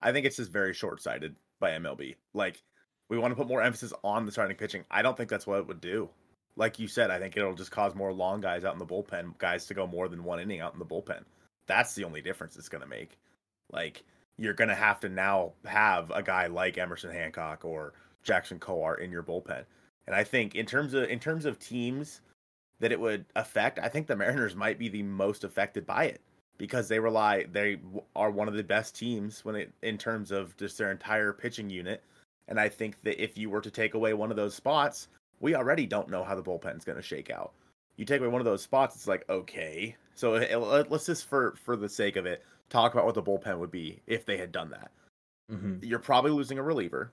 I 0.00 0.12
think 0.12 0.24
it's 0.24 0.36
just 0.36 0.52
very 0.52 0.72
short 0.72 1.02
sighted 1.02 1.36
by 1.60 1.72
MLB. 1.72 2.16
Like, 2.32 2.62
we 3.08 3.18
want 3.18 3.32
to 3.32 3.36
put 3.36 3.48
more 3.48 3.62
emphasis 3.62 3.92
on 4.02 4.24
the 4.24 4.32
starting 4.32 4.56
pitching. 4.56 4.84
I 4.90 5.02
don't 5.02 5.16
think 5.16 5.28
that's 5.28 5.46
what 5.46 5.58
it 5.58 5.66
would 5.66 5.80
do. 5.80 6.08
Like 6.56 6.78
you 6.78 6.86
said, 6.88 7.10
I 7.10 7.18
think 7.18 7.36
it'll 7.36 7.54
just 7.54 7.70
cause 7.70 7.94
more 7.94 8.12
long 8.12 8.40
guys 8.40 8.64
out 8.64 8.72
in 8.72 8.78
the 8.78 8.86
bullpen, 8.86 9.36
guys 9.38 9.66
to 9.66 9.74
go 9.74 9.86
more 9.86 10.08
than 10.08 10.24
one 10.24 10.40
inning 10.40 10.60
out 10.60 10.72
in 10.72 10.78
the 10.78 10.84
bullpen. 10.84 11.22
That's 11.72 11.94
the 11.94 12.04
only 12.04 12.20
difference 12.20 12.56
it's 12.56 12.68
going 12.68 12.82
to 12.82 12.88
make. 12.88 13.18
Like, 13.72 14.04
you're 14.36 14.52
going 14.52 14.68
to 14.68 14.74
have 14.74 15.00
to 15.00 15.08
now 15.08 15.52
have 15.64 16.10
a 16.10 16.22
guy 16.22 16.46
like 16.46 16.76
Emerson 16.76 17.10
Hancock 17.10 17.64
or 17.64 17.94
Jackson 18.22 18.58
Kowar 18.58 18.98
in 18.98 19.10
your 19.10 19.22
bullpen. 19.22 19.64
And 20.06 20.14
I 20.14 20.22
think 20.22 20.54
in 20.54 20.66
terms 20.66 20.92
of 20.92 21.04
in 21.04 21.18
terms 21.18 21.46
of 21.46 21.58
teams 21.58 22.20
that 22.80 22.92
it 22.92 23.00
would 23.00 23.24
affect, 23.36 23.78
I 23.78 23.88
think 23.88 24.06
the 24.06 24.16
Mariners 24.16 24.54
might 24.54 24.78
be 24.78 24.90
the 24.90 25.02
most 25.02 25.44
affected 25.44 25.86
by 25.86 26.04
it 26.04 26.20
because 26.58 26.88
they 26.88 26.98
rely 26.98 27.46
they 27.50 27.78
are 28.14 28.30
one 28.30 28.48
of 28.48 28.54
the 28.54 28.62
best 28.62 28.94
teams 28.94 29.44
when 29.44 29.54
it 29.54 29.72
in 29.82 29.96
terms 29.96 30.30
of 30.30 30.54
just 30.58 30.76
their 30.76 30.90
entire 30.90 31.32
pitching 31.32 31.70
unit. 31.70 32.02
And 32.48 32.60
I 32.60 32.68
think 32.68 33.00
that 33.04 33.22
if 33.22 33.38
you 33.38 33.48
were 33.48 33.62
to 33.62 33.70
take 33.70 33.94
away 33.94 34.12
one 34.12 34.30
of 34.30 34.36
those 34.36 34.54
spots, 34.54 35.08
we 35.40 35.54
already 35.54 35.86
don't 35.86 36.10
know 36.10 36.22
how 36.22 36.34
the 36.34 36.42
bullpen's 36.42 36.84
going 36.84 36.96
to 36.96 37.02
shake 37.02 37.30
out. 37.30 37.52
You 38.02 38.06
take 38.06 38.20
away 38.20 38.28
one 38.28 38.40
of 38.40 38.44
those 38.44 38.62
spots, 38.62 38.96
it's 38.96 39.06
like 39.06 39.24
okay. 39.30 39.94
So 40.14 40.32
let's 40.90 41.06
just 41.06 41.28
for 41.28 41.54
for 41.64 41.76
the 41.76 41.88
sake 41.88 42.16
of 42.16 42.26
it 42.26 42.44
talk 42.68 42.94
about 42.94 43.06
what 43.06 43.14
the 43.14 43.22
bullpen 43.22 43.58
would 43.58 43.70
be 43.70 44.00
if 44.06 44.26
they 44.26 44.36
had 44.36 44.50
done 44.50 44.70
that. 44.70 44.90
Mm-hmm. 45.50 45.84
You're 45.84 45.98
probably 46.00 46.32
losing 46.32 46.58
a 46.58 46.62
reliever 46.62 47.12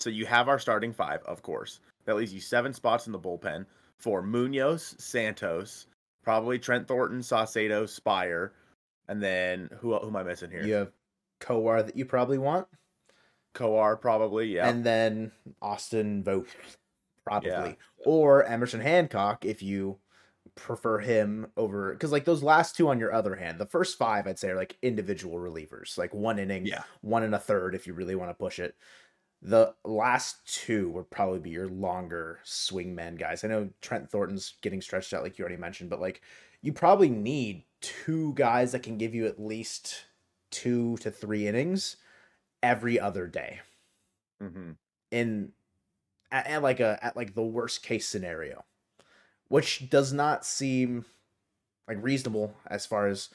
so 0.00 0.08
you 0.08 0.26
have 0.26 0.48
our 0.48 0.58
starting 0.58 0.92
five, 0.92 1.22
of 1.24 1.42
course. 1.42 1.80
That 2.06 2.16
leaves 2.16 2.32
you 2.32 2.40
seven 2.40 2.72
spots 2.72 3.06
in 3.06 3.12
the 3.12 3.18
bullpen 3.18 3.66
for 3.98 4.22
Munoz, 4.22 4.94
Santos, 4.98 5.86
probably 6.22 6.58
Trent 6.58 6.88
Thornton, 6.88 7.20
Saucedo, 7.20 7.84
Speier, 7.84 8.50
and 9.08 9.22
then 9.22 9.68
who 9.78 9.96
who 9.98 10.08
am 10.08 10.16
I 10.16 10.22
missing 10.22 10.50
here? 10.50 10.64
You 10.64 10.74
have 10.74 10.92
Kowar 11.40 11.84
that 11.84 11.96
you 11.96 12.04
probably 12.04 12.38
want. 12.38 12.66
Kowar 13.54 14.00
probably, 14.00 14.54
yeah. 14.54 14.68
And 14.68 14.84
then 14.84 15.32
Austin 15.60 16.24
Voth, 16.24 16.48
probably, 17.24 17.50
yeah. 17.50 17.74
or 18.06 18.44
Emerson 18.44 18.80
Hancock 18.80 19.44
if 19.44 19.62
you 19.62 19.98
prefer 20.60 20.98
him 20.98 21.46
over 21.56 21.92
because 21.92 22.12
like 22.12 22.24
those 22.24 22.42
last 22.42 22.76
two 22.76 22.88
on 22.88 23.00
your 23.00 23.12
other 23.12 23.34
hand 23.34 23.58
the 23.58 23.66
first 23.66 23.96
five 23.96 24.26
i'd 24.26 24.38
say 24.38 24.50
are 24.50 24.56
like 24.56 24.76
individual 24.82 25.38
relievers 25.38 25.96
like 25.96 26.12
one 26.12 26.38
inning 26.38 26.66
yeah 26.66 26.82
one 27.00 27.22
and 27.22 27.34
a 27.34 27.38
third 27.38 27.74
if 27.74 27.86
you 27.86 27.94
really 27.94 28.14
want 28.14 28.30
to 28.30 28.34
push 28.34 28.58
it 28.58 28.74
the 29.42 29.74
last 29.84 30.46
two 30.46 30.90
would 30.90 31.10
probably 31.10 31.38
be 31.38 31.50
your 31.50 31.68
longer 31.68 32.40
swingman 32.44 33.18
guys. 33.18 33.42
I 33.42 33.48
know 33.48 33.70
Trent 33.80 34.10
Thornton's 34.10 34.54
getting 34.60 34.82
stretched 34.82 35.14
out, 35.14 35.22
like 35.22 35.38
you 35.38 35.42
already 35.42 35.60
mentioned, 35.60 35.88
but 35.88 36.00
like 36.00 36.20
you 36.62 36.72
probably 36.72 37.08
need 37.08 37.64
two 37.80 38.34
guys 38.34 38.72
that 38.72 38.82
can 38.82 38.98
give 38.98 39.14
you 39.14 39.26
at 39.26 39.40
least 39.40 40.04
two 40.50 40.96
to 40.98 41.10
three 41.10 41.46
innings 41.48 41.96
every 42.62 43.00
other 43.00 43.26
day. 43.26 43.60
Mm-hmm. 44.42 44.72
In 45.10 45.52
at, 46.30 46.46
at 46.46 46.62
like 46.62 46.80
a 46.80 46.98
at 47.02 47.16
like 47.16 47.34
the 47.34 47.42
worst 47.42 47.82
case 47.82 48.06
scenario, 48.06 48.64
which 49.50 49.90
does 49.90 50.12
not 50.12 50.46
seem 50.46 51.04
like 51.86 52.02
reasonable 52.02 52.54
as 52.68 52.86
far 52.86 53.08
as 53.08 53.28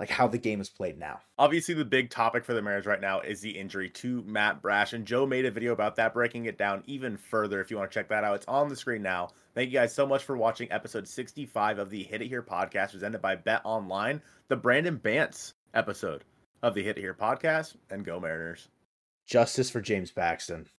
like 0.00 0.10
how 0.10 0.26
the 0.26 0.38
game 0.38 0.60
is 0.60 0.68
played 0.68 0.98
now. 0.98 1.20
Obviously, 1.38 1.74
the 1.74 1.84
big 1.84 2.10
topic 2.10 2.44
for 2.44 2.54
the 2.54 2.62
Mariners 2.62 2.86
right 2.86 3.00
now 3.00 3.20
is 3.20 3.40
the 3.40 3.50
injury 3.50 3.88
to 3.90 4.22
Matt 4.26 4.60
Brash, 4.60 4.92
and 4.94 5.06
Joe 5.06 5.26
made 5.26 5.44
a 5.44 5.50
video 5.50 5.72
about 5.72 5.96
that, 5.96 6.12
breaking 6.12 6.46
it 6.46 6.58
down 6.58 6.82
even 6.86 7.16
further. 7.16 7.60
If 7.60 7.70
you 7.70 7.76
want 7.76 7.90
to 7.90 7.94
check 7.94 8.08
that 8.08 8.24
out, 8.24 8.34
it's 8.34 8.48
on 8.48 8.68
the 8.68 8.76
screen 8.76 9.02
now. 9.02 9.28
Thank 9.54 9.70
you 9.70 9.78
guys 9.78 9.94
so 9.94 10.06
much 10.06 10.24
for 10.24 10.36
watching 10.36 10.72
episode 10.72 11.06
65 11.06 11.78
of 11.78 11.90
the 11.90 12.02
Hit 12.02 12.22
It 12.22 12.28
Here 12.28 12.42
podcast, 12.42 12.92
presented 12.92 13.22
by 13.22 13.36
Bet 13.36 13.60
Online, 13.64 14.20
the 14.48 14.56
Brandon 14.56 14.98
Bantz 14.98 15.52
episode 15.74 16.24
of 16.62 16.74
the 16.74 16.82
Hit 16.82 16.98
It 16.98 17.02
Here 17.02 17.14
podcast, 17.14 17.76
and 17.90 18.04
go 18.04 18.18
Mariners. 18.18 18.68
Justice 19.26 19.70
for 19.70 19.80
James 19.80 20.10
Paxton. 20.10 20.66